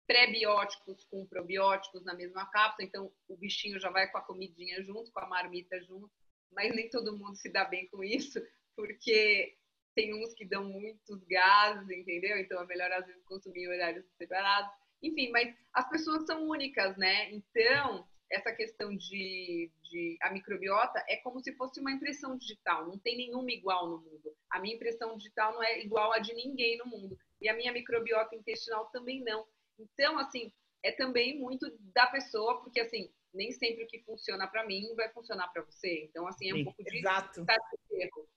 [0.06, 2.86] pré-bióticos com probióticos na mesma cápsula.
[2.86, 6.10] Então, o bichinho já vai com a comidinha junto, com a marmita junto.
[6.50, 8.40] Mas nem todo mundo se dá bem com isso,
[8.76, 9.56] porque
[9.94, 12.38] tem uns que dão muitos gases, entendeu?
[12.38, 14.72] Então, é melhor às vezes consumir em horários separados.
[15.04, 17.30] Enfim, mas as pessoas são únicas, né?
[17.30, 22.98] Então, essa questão de, de, a microbiota é como se fosse uma impressão digital, não
[22.98, 24.34] tem nenhuma igual no mundo.
[24.50, 27.72] A minha impressão digital não é igual a de ninguém no mundo e a minha
[27.72, 29.46] microbiota intestinal também não.
[29.78, 30.50] Então, assim,
[30.82, 35.10] é também muito da pessoa, porque assim, nem sempre o que funciona para mim vai
[35.10, 36.04] funcionar para você.
[36.04, 37.44] Então, assim, é um Sim, pouco de exato.
[37.90, 38.28] erro.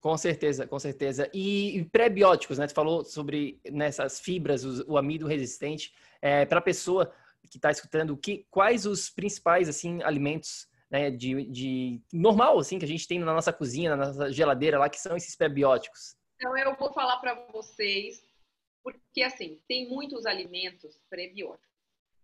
[0.00, 1.30] Com certeza, com certeza.
[1.32, 2.66] E, e pré-bióticos, né?
[2.66, 5.94] Tu falou sobre nessas fibras, o, o amido resistente.
[6.22, 7.12] É, para a pessoa,
[7.50, 12.84] que está escutando, que, quais os principais assim alimentos né, de, de normal assim que
[12.84, 16.16] a gente tem na nossa cozinha, na nossa geladeira lá, que são esses prebióticos?
[16.36, 18.24] Então eu vou falar para vocês,
[18.82, 21.68] porque assim tem muitos alimentos prebióticos,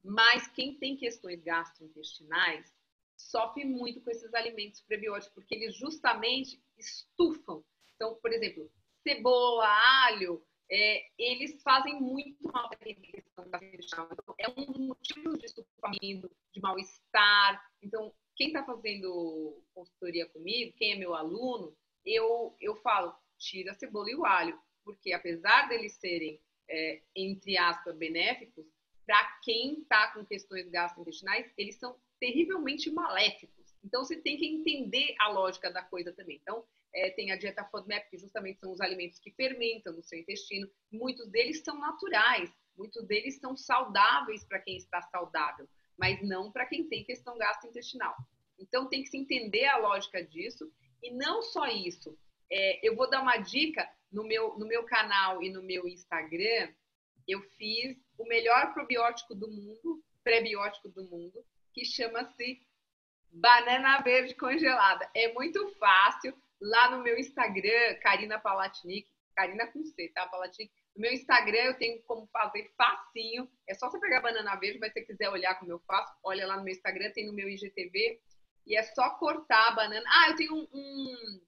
[0.03, 2.72] mas quem tem questões gastrointestinais
[3.16, 7.64] sofre muito com esses alimentos prebióticos, porque eles justamente estufam.
[7.94, 8.70] Então, por exemplo,
[9.02, 9.66] cebola,
[10.04, 14.08] alho, é, eles fazem muito mal para a questão da intestinal.
[14.12, 17.64] Então, é um dos motivos de estufamento, de mal-estar.
[17.82, 23.74] Então, quem está fazendo consultoria comigo, quem é meu aluno, eu, eu falo, tira a
[23.74, 28.66] cebola e o alho, porque apesar deles serem, é, entre aspas, benéficos,
[29.06, 33.74] para quem está com questões gastrointestinais, eles são terrivelmente maléficos.
[33.84, 36.38] Então, você tem que entender a lógica da coisa também.
[36.42, 36.64] Então,
[36.94, 40.68] é, tem a dieta FODMAP, que justamente são os alimentos que fermentam no seu intestino.
[40.90, 46.66] Muitos deles são naturais, muitos deles são saudáveis para quem está saudável, mas não para
[46.66, 48.16] quem tem questão gastrointestinal.
[48.58, 52.18] Então tem que se entender a lógica disso e não só isso.
[52.50, 56.72] É, eu vou dar uma dica no meu, no meu canal e no meu Instagram.
[57.28, 61.44] Eu fiz o melhor probiótico do mundo, pré-biótico do mundo,
[61.77, 62.62] que chama-se
[63.31, 65.11] banana verde congelada.
[65.14, 69.07] É muito fácil lá no meu Instagram, Karina Palatnik,
[69.37, 70.27] Karina com C, tá?
[70.27, 70.72] Palatnik.
[70.97, 73.47] No meu Instagram eu tenho como fazer facinho.
[73.68, 76.47] É só você pegar banana verde, mas se você quiser olhar como eu faço, olha
[76.47, 78.22] lá no meu Instagram, tem no meu IGTV.
[78.66, 80.05] E é só cortar a banana.
[80.09, 81.41] Ah, eu tenho um, um,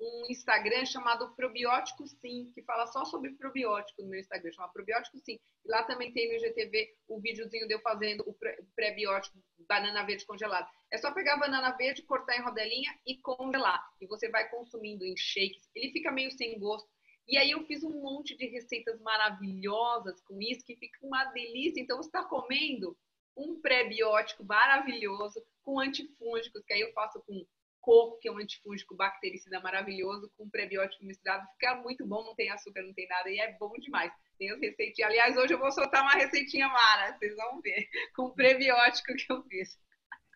[0.00, 5.18] um Instagram chamado Probiótico Sim, que fala só sobre probiótico no meu Instagram, chama Probiótico
[5.18, 5.38] Sim.
[5.64, 8.34] E lá também tem no IGTV o videozinho de eu fazendo o
[8.74, 9.38] pré-biótico
[9.68, 10.66] banana verde congelada.
[10.90, 13.80] É só pegar a banana verde, cortar em rodelinha e congelar.
[14.00, 15.68] E você vai consumindo em shakes.
[15.74, 16.88] Ele fica meio sem gosto.
[17.28, 21.80] E aí eu fiz um monte de receitas maravilhosas com isso, que fica uma delícia.
[21.80, 22.96] Então você está comendo
[23.36, 27.46] um pré-biótico maravilhoso com antifúngicos, que aí eu faço com
[27.80, 31.46] coco, que é um antifúngico bactericida maravilhoso, com prebiótico misturado.
[31.52, 34.12] Fica muito bom, não tem açúcar, não tem nada, e é bom demais.
[34.38, 35.10] Tem as receitinhas.
[35.10, 39.42] Aliás, hoje eu vou soltar uma receitinha mara, vocês vão ver, com prebiótico que eu
[39.44, 39.78] fiz.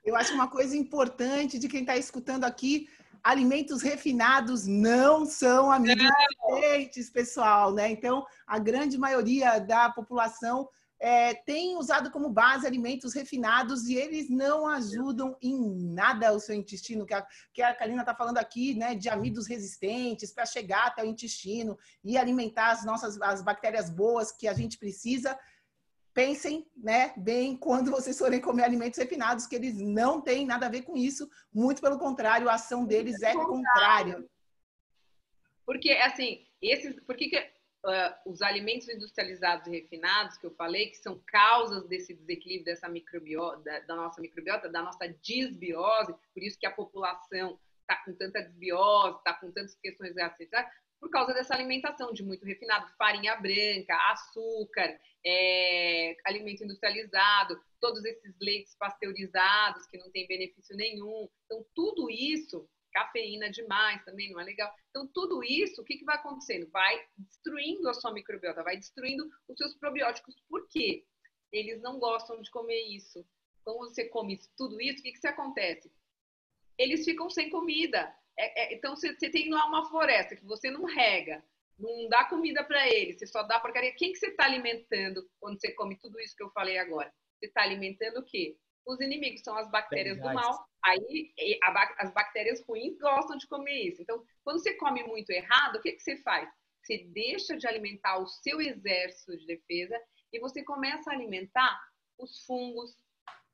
[0.05, 2.89] Eu acho uma coisa importante de quem está escutando aqui,
[3.23, 6.05] alimentos refinados não são amigos
[6.47, 7.91] recentes, pessoal, né?
[7.91, 10.69] Então, a grande maioria da população
[11.01, 15.59] é, tem usado como base alimentos refinados e eles não ajudam em
[15.93, 19.47] nada o seu intestino, que a, que a Karina está falando aqui, né, de amidos
[19.47, 24.55] resistentes para chegar até o intestino e alimentar as nossas as bactérias boas que a
[24.55, 25.39] gente precisa.
[26.15, 30.71] pensem né, bem quando vocês forem comer alimentos refinados, que eles não têm nada a
[30.71, 31.29] ver com isso.
[31.53, 34.25] Muito pelo contrário, a ação deles é contrária.
[35.67, 37.54] Porque, assim, esses, por que, que
[37.85, 42.89] uh, os alimentos industrializados e refinados, que eu falei, que são causas desse desequilíbrio dessa
[42.89, 48.15] microbiota, da, da nossa microbiota, da nossa disbiose, por isso que a população está com
[48.15, 50.69] tanta desbiose, está com tantas questões gastrointestinais,
[51.01, 58.35] por causa dessa alimentação de muito refinado, farinha branca, açúcar, é, alimento industrializado, todos esses
[58.41, 61.29] leites pasteurizados que não têm benefício nenhum.
[61.45, 64.73] Então, tudo isso, cafeína demais também não é legal.
[64.89, 66.71] Então, tudo isso, o que, que vai acontecendo?
[66.71, 70.35] Vai destruindo a sua microbiota, vai destruindo os seus probióticos.
[70.49, 71.05] Por quê?
[71.53, 73.27] Eles não gostam de comer isso.
[73.63, 75.93] Quando você come tudo isso, o que, que, que acontece?
[76.79, 80.85] Eles ficam sem comida é, é, então, você, tem lá uma floresta que você não
[80.85, 81.43] rega,
[81.79, 83.95] não dá comida para ele, você só dá porcaria.
[83.95, 87.13] Quem que você está alimentando quando você come tudo isso que eu falei agora?
[87.39, 88.57] Você está alimentando o quê?
[88.87, 90.67] Os inimigos são as bactérias do mal.
[90.85, 91.33] Aí
[91.63, 94.03] a, as bactérias ruins gostam de comer isso.
[94.03, 96.49] Então, quando você come muito errado, o que, que você faz?
[96.83, 99.99] Você deixa de alimentar o seu exército de defesa
[100.33, 101.81] e você começa a alimentar
[102.19, 102.97] os fungos,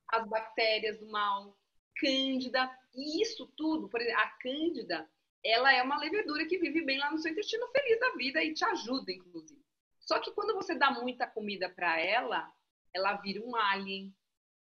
[0.09, 1.57] as bactérias do mal,
[1.97, 2.69] cândida.
[2.95, 5.09] E isso tudo, por exemplo, a cândida,
[5.45, 8.53] ela é uma levedura que vive bem lá no seu intestino, feliz da vida e
[8.53, 9.61] te ajuda, inclusive.
[10.01, 12.53] Só que quando você dá muita comida para ela,
[12.93, 14.13] ela vira um alien.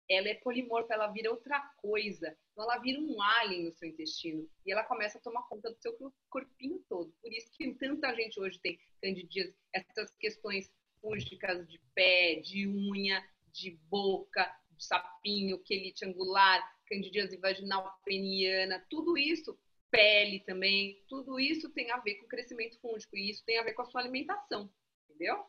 [0.09, 2.35] Ela é polimorfa, ela vira outra coisa.
[2.59, 5.81] Então ela vira um alien no seu intestino e ela começa a tomar conta do
[5.81, 5.95] seu
[6.29, 7.09] corpinho todo.
[7.21, 10.69] Por isso que tanta gente hoje tem candidíase, essas questões
[11.01, 19.17] fúngicas de pé, de unha, de boca, de sapinho, quelite angular, candidíase vaginal peniana, tudo
[19.17, 19.57] isso,
[19.89, 23.63] pele também, tudo isso tem a ver com o crescimento fúngico e isso tem a
[23.63, 24.69] ver com a sua alimentação,
[25.09, 25.45] entendeu?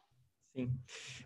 [0.55, 0.71] Sim,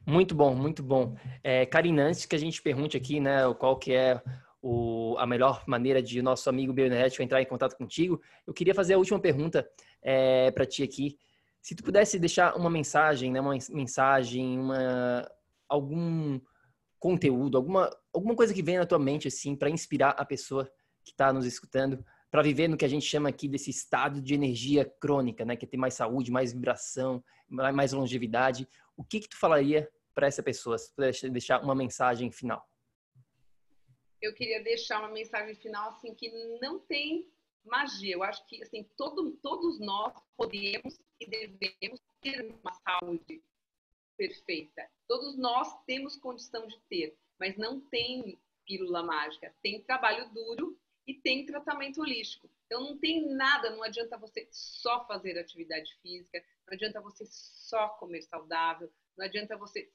[0.06, 1.14] muito bom, muito bom.
[1.42, 4.22] É, Karina, antes que a gente pergunte aqui, né, qual que é
[4.66, 8.94] o, a melhor maneira de nosso amigo bioenergético entrar em contato contigo, eu queria fazer
[8.94, 9.68] a última pergunta
[10.00, 11.18] é, para ti aqui.
[11.60, 15.30] Se tu pudesse deixar uma mensagem, né, uma mensagem, uma,
[15.68, 16.40] algum
[16.98, 20.64] conteúdo, alguma, alguma coisa que venha na tua mente, assim, para inspirar a pessoa
[21.04, 24.32] que está nos escutando, para viver no que a gente chama aqui desse estado de
[24.32, 25.56] energia crônica, né?
[25.56, 28.66] Que é ter mais saúde, mais vibração, mais longevidade.
[28.96, 30.78] O que que tu falaria para essa pessoa?
[30.78, 32.66] Se pudesse deixar uma mensagem final.
[34.24, 37.30] Eu queria deixar uma mensagem final, assim, que não tem
[37.64, 38.14] magia.
[38.14, 43.42] Eu acho que, assim, todo, todos nós podemos e devemos ter uma saúde
[44.16, 44.88] perfeita.
[45.06, 49.54] Todos nós temos condição de ter, mas não tem pílula mágica.
[49.62, 52.48] Tem trabalho duro e tem tratamento holístico.
[52.66, 57.88] Então não tem nada, não adianta você só fazer atividade física, não adianta você só
[57.90, 59.90] comer saudável, não adianta você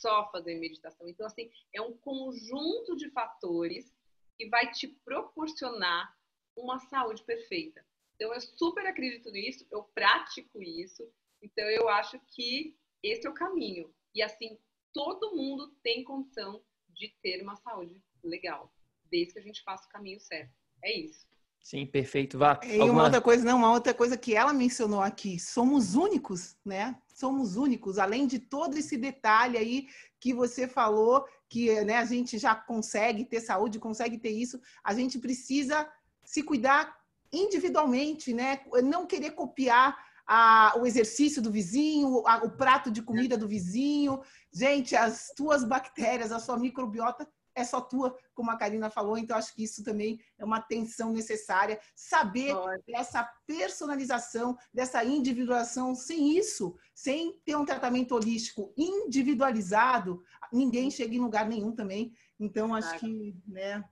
[0.00, 1.08] só fazer meditação.
[1.08, 3.92] Então assim, é um conjunto de fatores
[4.38, 6.16] que vai te proporcionar
[6.56, 7.84] uma saúde perfeita.
[8.14, 11.06] Então eu super acredito nisso, eu pratico isso.
[11.42, 13.92] Então eu acho que esse é o caminho.
[14.14, 14.58] E assim,
[14.92, 18.72] todo mundo tem condição de ter uma saúde legal,
[19.10, 20.52] desde que a gente faça o caminho certo.
[20.82, 21.26] É isso.
[21.62, 22.38] Sim, perfeito.
[22.38, 22.58] Vá.
[22.64, 22.92] E alguma...
[22.92, 27.00] uma outra coisa, não, uma outra coisa que ela mencionou aqui, somos únicos, né?
[27.20, 32.38] Somos únicos, além de todo esse detalhe aí que você falou, que né, a gente
[32.38, 35.86] já consegue ter saúde, consegue ter isso, a gente precisa
[36.24, 36.96] se cuidar
[37.30, 38.60] individualmente, né?
[38.82, 39.96] Não querer copiar
[40.26, 44.22] a, o exercício do vizinho, a, o prato de comida do vizinho.
[44.50, 47.28] Gente, as tuas bactérias, a sua microbiota
[47.60, 51.12] é só tua, como a Karina falou, então acho que isso também é uma atenção
[51.12, 51.78] necessária.
[51.94, 52.54] Saber
[52.86, 60.22] dessa personalização, dessa individuação, sem isso, sem ter um tratamento holístico individualizado,
[60.52, 62.12] ninguém chega em lugar nenhum também.
[62.38, 63.84] Então, acho que, né,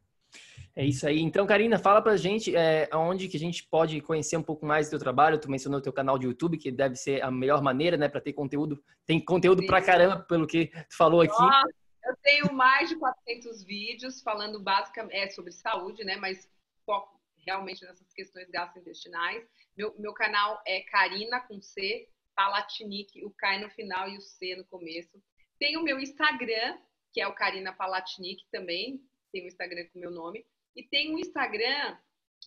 [0.79, 1.21] é isso aí.
[1.21, 4.87] Então, Karina, fala pra gente é, onde que a gente pode conhecer um pouco mais
[4.87, 5.37] do teu trabalho.
[5.37, 8.21] Tu mencionou o teu canal de YouTube, que deve ser a melhor maneira, né, para
[8.21, 8.81] ter conteúdo.
[9.05, 9.67] Tem conteúdo Sim.
[9.67, 11.33] pra caramba, pelo que tu falou aqui.
[11.33, 11.69] Nossa,
[12.05, 16.49] eu tenho mais de 400 vídeos falando basicamente é, sobre saúde, né, mas
[16.85, 19.47] foco realmente nessas questões gastrointestinais.
[19.77, 24.55] Meu, meu canal é Karina com C, Palatinic, o K no final e o C
[24.57, 25.23] no começo.
[25.59, 26.79] Tem o meu Instagram,
[27.13, 29.03] que é o Karina Palatinic também,
[29.33, 30.45] tem o Instagram com o meu nome.
[30.77, 31.99] E tem um Instagram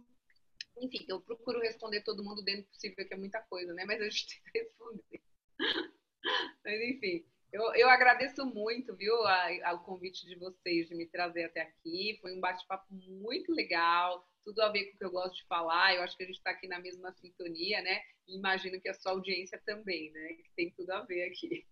[0.76, 3.84] Enfim, eu procuro responder todo mundo dentro do possível, que é muita coisa, né?
[3.84, 5.22] Mas a gente tem que responder.
[6.64, 9.14] Mas enfim, eu, eu agradeço muito, viu,
[9.62, 12.18] ao convite de vocês de me trazer até aqui.
[12.20, 15.94] Foi um bate-papo muito legal, tudo a ver com o que eu gosto de falar.
[15.94, 18.00] Eu acho que a gente está aqui na mesma sintonia, né?
[18.28, 20.28] E imagino que a sua audiência também, né?
[20.34, 21.66] Que tem tudo a ver aqui.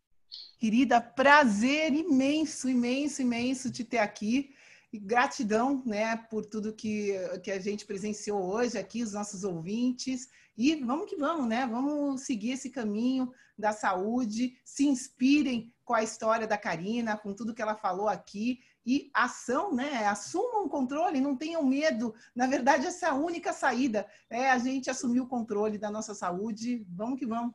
[0.58, 4.54] Querida, prazer imenso, imenso, imenso te ter aqui.
[4.92, 10.28] E gratidão, né, por tudo que, que a gente presenciou hoje aqui, os nossos ouvintes.
[10.56, 11.66] E vamos que vamos, né?
[11.66, 17.54] Vamos seguir esse caminho da saúde, se inspirem com a história da Karina, com tudo
[17.54, 18.60] que ela falou aqui.
[18.84, 20.06] E ação, né?
[20.06, 22.14] Assumam o controle, não tenham medo.
[22.34, 24.06] Na verdade, essa é a única saída.
[24.28, 26.84] É a gente assumir o controle da nossa saúde.
[26.90, 27.54] Vamos que vamos.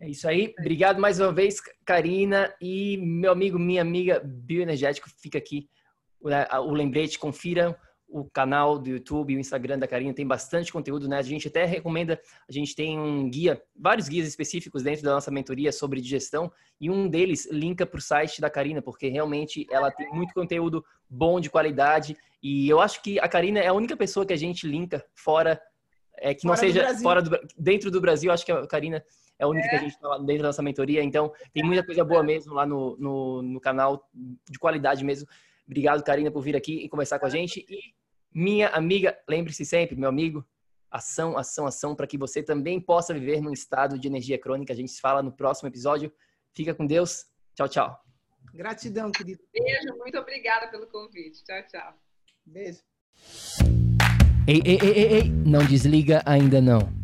[0.00, 0.54] É isso aí.
[0.58, 2.52] Obrigado mais uma vez, Karina.
[2.60, 5.68] E meu amigo, minha amiga bioenergético, fica aqui
[6.20, 7.76] o lembrete, confiram
[8.08, 11.18] o canal do YouTube e o Instagram da Karina tem bastante conteúdo, né?
[11.18, 15.30] A gente até recomenda, a gente tem um guia, vários guias específicos dentro da nossa
[15.30, 16.50] mentoria sobre digestão
[16.80, 20.84] e um deles linka para o site da Karina, porque realmente ela tem muito conteúdo
[21.08, 24.36] bom de qualidade e eu acho que a Karina é a única pessoa que a
[24.36, 25.60] gente linka fora,
[26.18, 29.02] é, que não fora seja fora do dentro do Brasil, acho que a Karina
[29.38, 29.70] é a única é.
[29.70, 32.66] que a gente está dentro da nossa mentoria, então tem muita coisa boa mesmo lá
[32.66, 34.08] no, no, no canal,
[34.48, 35.26] de qualidade mesmo.
[35.66, 37.64] Obrigado, Karina, por vir aqui e conversar com a gente.
[37.68, 37.94] E
[38.32, 40.44] minha amiga, lembre-se sempre, meu amigo,
[40.90, 44.72] ação, ação, ação, para que você também possa viver num estado de energia crônica.
[44.72, 46.12] A gente se fala no próximo episódio.
[46.52, 47.26] Fica com Deus.
[47.54, 48.00] Tchau, tchau.
[48.52, 49.42] Gratidão, querido.
[49.52, 51.42] Beijo, muito obrigada pelo convite.
[51.44, 51.94] Tchau, tchau.
[52.46, 52.80] Beijo.
[54.46, 57.03] Ei, ei, ei, ei, ei, não desliga ainda não.